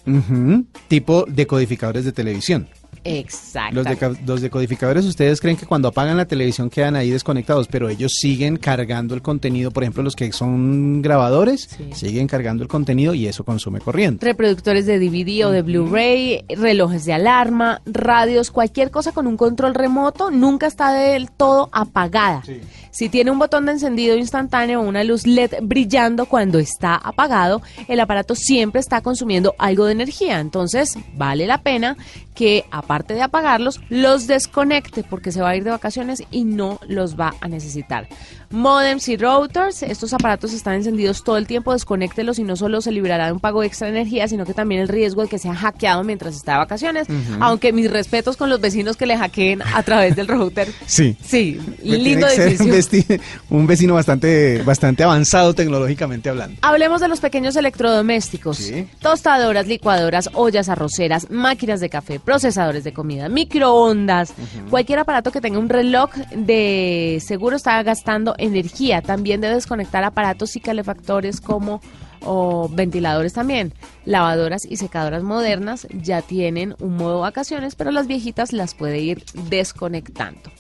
Ujú. 0.07 0.65
Tipo 0.89 1.25
decodificadores 1.29 2.05
de 2.05 2.13
televisión. 2.13 2.69
Exacto. 3.05 3.83
Los, 3.83 4.21
los 4.27 4.41
decodificadores, 4.41 5.05
ustedes 5.05 5.41
creen 5.41 5.57
que 5.57 5.67
cuando 5.67 5.89
apagan 5.89 6.17
la 6.17 6.27
televisión 6.27 6.71
quedan 6.71 6.97
ahí 6.97 7.11
desconectados, 7.11 7.69
pero 7.69 7.89
ellos 7.89 8.13
siguen 8.13 8.57
cargando 8.57 9.15
el 9.15 9.23
contenido. 9.23 9.71
Por 9.71 9.83
ejemplo, 9.83 10.03
los 10.03 10.17
que 10.17 10.33
son 10.33 11.03
grabadores 11.03 11.69
siguen 11.95 12.27
cargando 12.27 12.63
el 12.63 12.69
contenido 12.69 13.15
y 13.15 13.27
eso 13.27 13.45
consume 13.45 13.81
corriente. 13.81 14.25
reproductores 14.25 14.87
de 14.87 14.99
DVD 14.99 15.47
o 15.47 15.51
de 15.51 15.63
Blu-ray, 15.63 16.45
relojes 16.49 17.05
de 17.05 17.13
alarma, 17.13 17.81
radios, 17.87 18.51
cualquier 18.51 18.91
cosa 18.91 19.13
con 19.13 19.27
un 19.27 19.37
control 19.37 19.75
remoto 19.75 20.31
nunca 20.31 20.67
está 20.67 20.93
del 20.93 21.31
todo 21.31 21.69
apagada. 21.73 22.43
Si 22.91 23.09
tiene 23.09 23.31
un 23.31 23.39
botón 23.39 23.67
de 23.67 23.73
encendido 23.73 24.17
instantáneo 24.17 24.81
o 24.81 24.85
una 24.85 25.05
luz 25.05 25.27
LED 25.27 25.55
brillando 25.63 26.27
cuando 26.27 26.59
está 26.59 26.97
apagado, 26.97 27.63
el 27.87 28.01
aparato 28.01 28.35
siempre 28.35 28.81
está 28.81 29.03
consumiendo 29.03 29.55
algo 29.59 29.85
de 29.85 29.93
energía. 29.93 30.41
Entonces, 30.41 30.99
vale 31.15 31.47
la 31.47 31.63
pena 31.63 31.97
que, 32.39 32.65
aparte 32.71 33.15
de 33.15 33.23
apagarlos, 33.23 33.81
los 33.89 34.29
desconecte 34.29 35.03
porque 35.03 35.33
se 35.33 35.43
va 35.43 35.49
a 35.49 35.57
ir 35.57 35.65
de 35.65 35.71
vacaciones 35.71 36.23
y 36.31 36.45
no 36.45 36.79
los 36.87 37.19
va 37.19 37.35
a 37.41 37.49
necesitar. 37.49 38.07
Modems 38.51 39.09
y 39.09 39.17
routers, 39.17 39.83
estos 39.83 40.13
aparatos 40.15 40.53
están 40.55 40.75
encendidos 40.75 41.23
todo 41.23 41.37
el 41.37 41.47
tiempo, 41.47 41.73
desconéctelos 41.73 42.39
y 42.39 42.45
no 42.45 42.57
solo 42.57 42.81
se 42.81 42.91
librará 42.93 43.27
de 43.27 43.33
un 43.33 43.41
pago 43.41 43.63
extra 43.63 43.87
de 43.91 43.99
energía, 43.99 44.27
sino 44.27 44.47
que 44.47 44.55
también 44.55 44.81
el 44.81 44.89
riesgo 44.89 45.23
de 45.23 45.29
que 45.29 45.39
sea 45.39 45.55
hackeado 45.55 46.03
mientras 46.03 46.35
está 46.35 46.53
de 46.53 46.59
vacaciones. 46.59 47.07
Aunque 47.41 47.73
mis 47.73 47.91
respetos 47.91 48.37
con 48.37 48.49
los 48.49 48.61
vecinos 48.61 48.97
que 48.97 49.07
le 49.07 49.17
hackeen 49.17 49.61
a 49.63 49.83
través 49.83 50.17
del 50.17 50.29
router. 50.29 50.69
Sí. 50.87 51.17
Sí, 51.23 51.61
Tiene 51.83 51.99
lindo 51.99 52.27
edificio. 52.27 53.19
un 53.51 53.67
vecino 53.67 53.95
bastante, 53.95 54.63
bastante 54.63 55.05
avanzado 55.05 55.55
tecnológicamente 55.55 56.31
hablando. 56.31 56.57
Hablemos 56.63 57.01
de 57.01 57.09
los 57.09 57.21
pequeños 57.21 57.55
electrodomésticos. 57.57 58.71
Tostadoras, 59.01 59.67
licuadoras, 59.67 60.31
ollas 60.33 60.69
arroceras, 60.69 61.31
máquinas 61.31 61.81
de 61.81 61.91
café, 61.91 62.19
procesadores 62.21 62.85
de 62.85 62.93
comida, 62.93 63.29
microondas. 63.29 64.33
Cualquier 64.71 65.01
aparato 65.01 65.31
que 65.31 65.41
tenga 65.41 65.59
un 65.59 65.69
reloj 65.69 66.11
de 66.35 67.23
seguro 67.25 67.57
está 67.57 67.83
gastando 67.83 68.35
energía. 68.39 69.03
También 69.03 69.41
debe 69.41 69.55
desconectar 69.55 70.05
aparatos 70.05 70.57
y 70.57 70.61
calefactores 70.61 71.41
como 71.41 71.81
o 72.21 72.69
ventiladores 72.69 73.33
también. 73.33 73.75
Lavadoras 74.05 74.65
y 74.65 74.77
secadoras 74.77 75.23
modernas 75.23 75.87
ya 75.91 76.23
tienen 76.23 76.75
un 76.81 76.97
modo 76.97 77.21
vacaciones, 77.21 77.75
pero 77.75 77.91
las 77.91 78.07
viejitas 78.07 78.53
las 78.53 78.75
puede 78.75 79.01
ir 79.01 79.25
desconectando. 79.49 80.51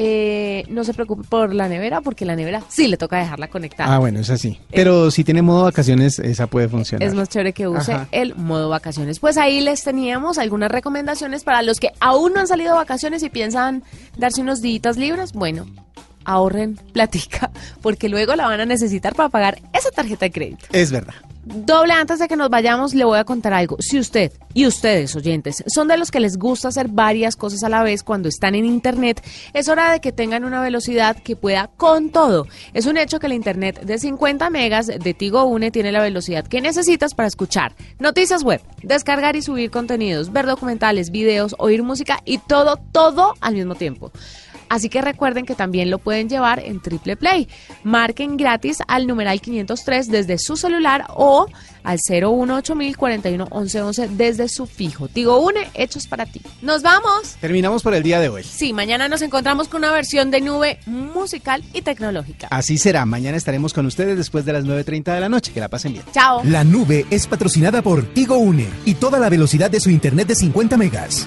Eh, 0.00 0.64
no 0.68 0.84
se 0.84 0.94
preocupe 0.94 1.24
por 1.28 1.52
la 1.52 1.68
nevera, 1.68 2.02
porque 2.02 2.24
la 2.24 2.36
nevera 2.36 2.62
sí 2.68 2.86
le 2.86 2.96
toca 2.96 3.18
dejarla 3.18 3.48
conectada. 3.48 3.92
Ah, 3.92 3.98
bueno, 3.98 4.20
es 4.20 4.30
así. 4.30 4.60
Pero 4.70 5.10
si 5.10 5.24
tiene 5.24 5.42
modo 5.42 5.64
vacaciones, 5.64 6.20
esa 6.20 6.46
puede 6.46 6.68
funcionar. 6.68 7.06
Es 7.08 7.14
más 7.14 7.28
chévere 7.28 7.52
que 7.52 7.66
use 7.66 7.92
Ajá. 7.94 8.08
el 8.12 8.36
modo 8.36 8.68
vacaciones. 8.68 9.18
Pues 9.18 9.36
ahí 9.36 9.60
les 9.60 9.82
teníamos 9.82 10.38
algunas 10.38 10.70
recomendaciones 10.70 11.42
para 11.42 11.62
los 11.62 11.80
que 11.80 11.90
aún 11.98 12.32
no 12.32 12.38
han 12.38 12.46
salido 12.46 12.74
de 12.74 12.76
vacaciones 12.76 13.24
y 13.24 13.28
piensan 13.28 13.82
darse 14.16 14.40
unos 14.40 14.62
días 14.62 14.96
libres. 14.96 15.32
Bueno, 15.32 15.66
ahorren 16.28 16.76
platica, 16.92 17.50
porque 17.82 18.08
luego 18.08 18.36
la 18.36 18.46
van 18.46 18.60
a 18.60 18.66
necesitar 18.66 19.14
para 19.14 19.30
pagar 19.30 19.60
esa 19.72 19.90
tarjeta 19.90 20.26
de 20.26 20.30
crédito. 20.30 20.66
Es 20.72 20.92
verdad. 20.92 21.14
Doble, 21.50 21.94
antes 21.94 22.18
de 22.18 22.28
que 22.28 22.36
nos 22.36 22.50
vayamos, 22.50 22.92
le 22.92 23.06
voy 23.06 23.18
a 23.18 23.24
contar 23.24 23.54
algo. 23.54 23.78
Si 23.80 23.98
usted 23.98 24.32
y 24.52 24.66
ustedes, 24.66 25.16
oyentes, 25.16 25.64
son 25.66 25.88
de 25.88 25.96
los 25.96 26.10
que 26.10 26.20
les 26.20 26.36
gusta 26.36 26.68
hacer 26.68 26.88
varias 26.88 27.36
cosas 27.36 27.62
a 27.62 27.70
la 27.70 27.82
vez 27.82 28.02
cuando 28.02 28.28
están 28.28 28.54
en 28.54 28.66
Internet, 28.66 29.24
es 29.54 29.68
hora 29.68 29.90
de 29.90 30.00
que 30.00 30.12
tengan 30.12 30.44
una 30.44 30.60
velocidad 30.60 31.16
que 31.16 31.36
pueda 31.36 31.70
con 31.78 32.10
todo. 32.10 32.46
Es 32.74 32.84
un 32.84 32.98
hecho 32.98 33.18
que 33.18 33.28
la 33.28 33.34
Internet 33.34 33.80
de 33.80 33.98
50 33.98 34.50
megas 34.50 34.88
de 34.88 35.14
Tigo 35.14 35.44
Une 35.44 35.70
tiene 35.70 35.90
la 35.90 36.02
velocidad 36.02 36.46
que 36.46 36.60
necesitas 36.60 37.14
para 37.14 37.28
escuchar 37.28 37.72
noticias 37.98 38.42
web, 38.42 38.60
descargar 38.82 39.34
y 39.34 39.40
subir 39.40 39.70
contenidos, 39.70 40.30
ver 40.30 40.44
documentales, 40.44 41.10
videos, 41.10 41.54
oír 41.58 41.82
música 41.82 42.20
y 42.26 42.38
todo, 42.38 42.76
todo 42.92 43.36
al 43.40 43.54
mismo 43.54 43.74
tiempo. 43.74 44.12
Así 44.68 44.88
que 44.88 45.02
recuerden 45.02 45.46
que 45.46 45.54
también 45.54 45.90
lo 45.90 45.98
pueden 45.98 46.28
llevar 46.28 46.60
en 46.60 46.80
Triple 46.80 47.16
Play. 47.16 47.48
Marquen 47.84 48.36
gratis 48.36 48.78
al 48.86 49.06
numeral 49.06 49.40
503 49.40 50.08
desde 50.08 50.38
su 50.38 50.56
celular 50.56 51.06
o 51.14 51.46
al 51.84 51.98
018041111 51.98 54.08
desde 54.10 54.48
su 54.48 54.66
fijo. 54.66 55.08
Tigo 55.08 55.40
Une, 55.40 55.68
hechos 55.74 56.06
para 56.06 56.26
ti. 56.26 56.40
¡Nos 56.62 56.82
vamos! 56.82 57.36
Terminamos 57.40 57.82
por 57.82 57.94
el 57.94 58.02
día 58.02 58.20
de 58.20 58.28
hoy. 58.28 58.42
Sí, 58.42 58.72
mañana 58.72 59.08
nos 59.08 59.22
encontramos 59.22 59.68
con 59.68 59.82
una 59.82 59.92
versión 59.92 60.30
de 60.30 60.40
nube 60.40 60.78
musical 60.86 61.64
y 61.72 61.82
tecnológica. 61.82 62.48
Así 62.50 62.78
será. 62.78 63.06
Mañana 63.06 63.36
estaremos 63.36 63.72
con 63.72 63.86
ustedes 63.86 64.16
después 64.16 64.44
de 64.44 64.52
las 64.52 64.64
9.30 64.64 65.14
de 65.14 65.20
la 65.20 65.28
noche. 65.28 65.52
Que 65.52 65.60
la 65.60 65.68
pasen 65.68 65.92
bien. 65.92 66.04
Chao. 66.12 66.42
La 66.44 66.64
nube 66.64 67.06
es 67.10 67.26
patrocinada 67.26 67.82
por 67.82 68.04
Tigo 68.12 68.38
Une 68.38 68.66
y 68.84 68.94
toda 68.94 69.18
la 69.18 69.28
velocidad 69.28 69.70
de 69.70 69.80
su 69.80 69.90
internet 69.90 70.28
de 70.28 70.34
50 70.34 70.76
megas. 70.76 71.26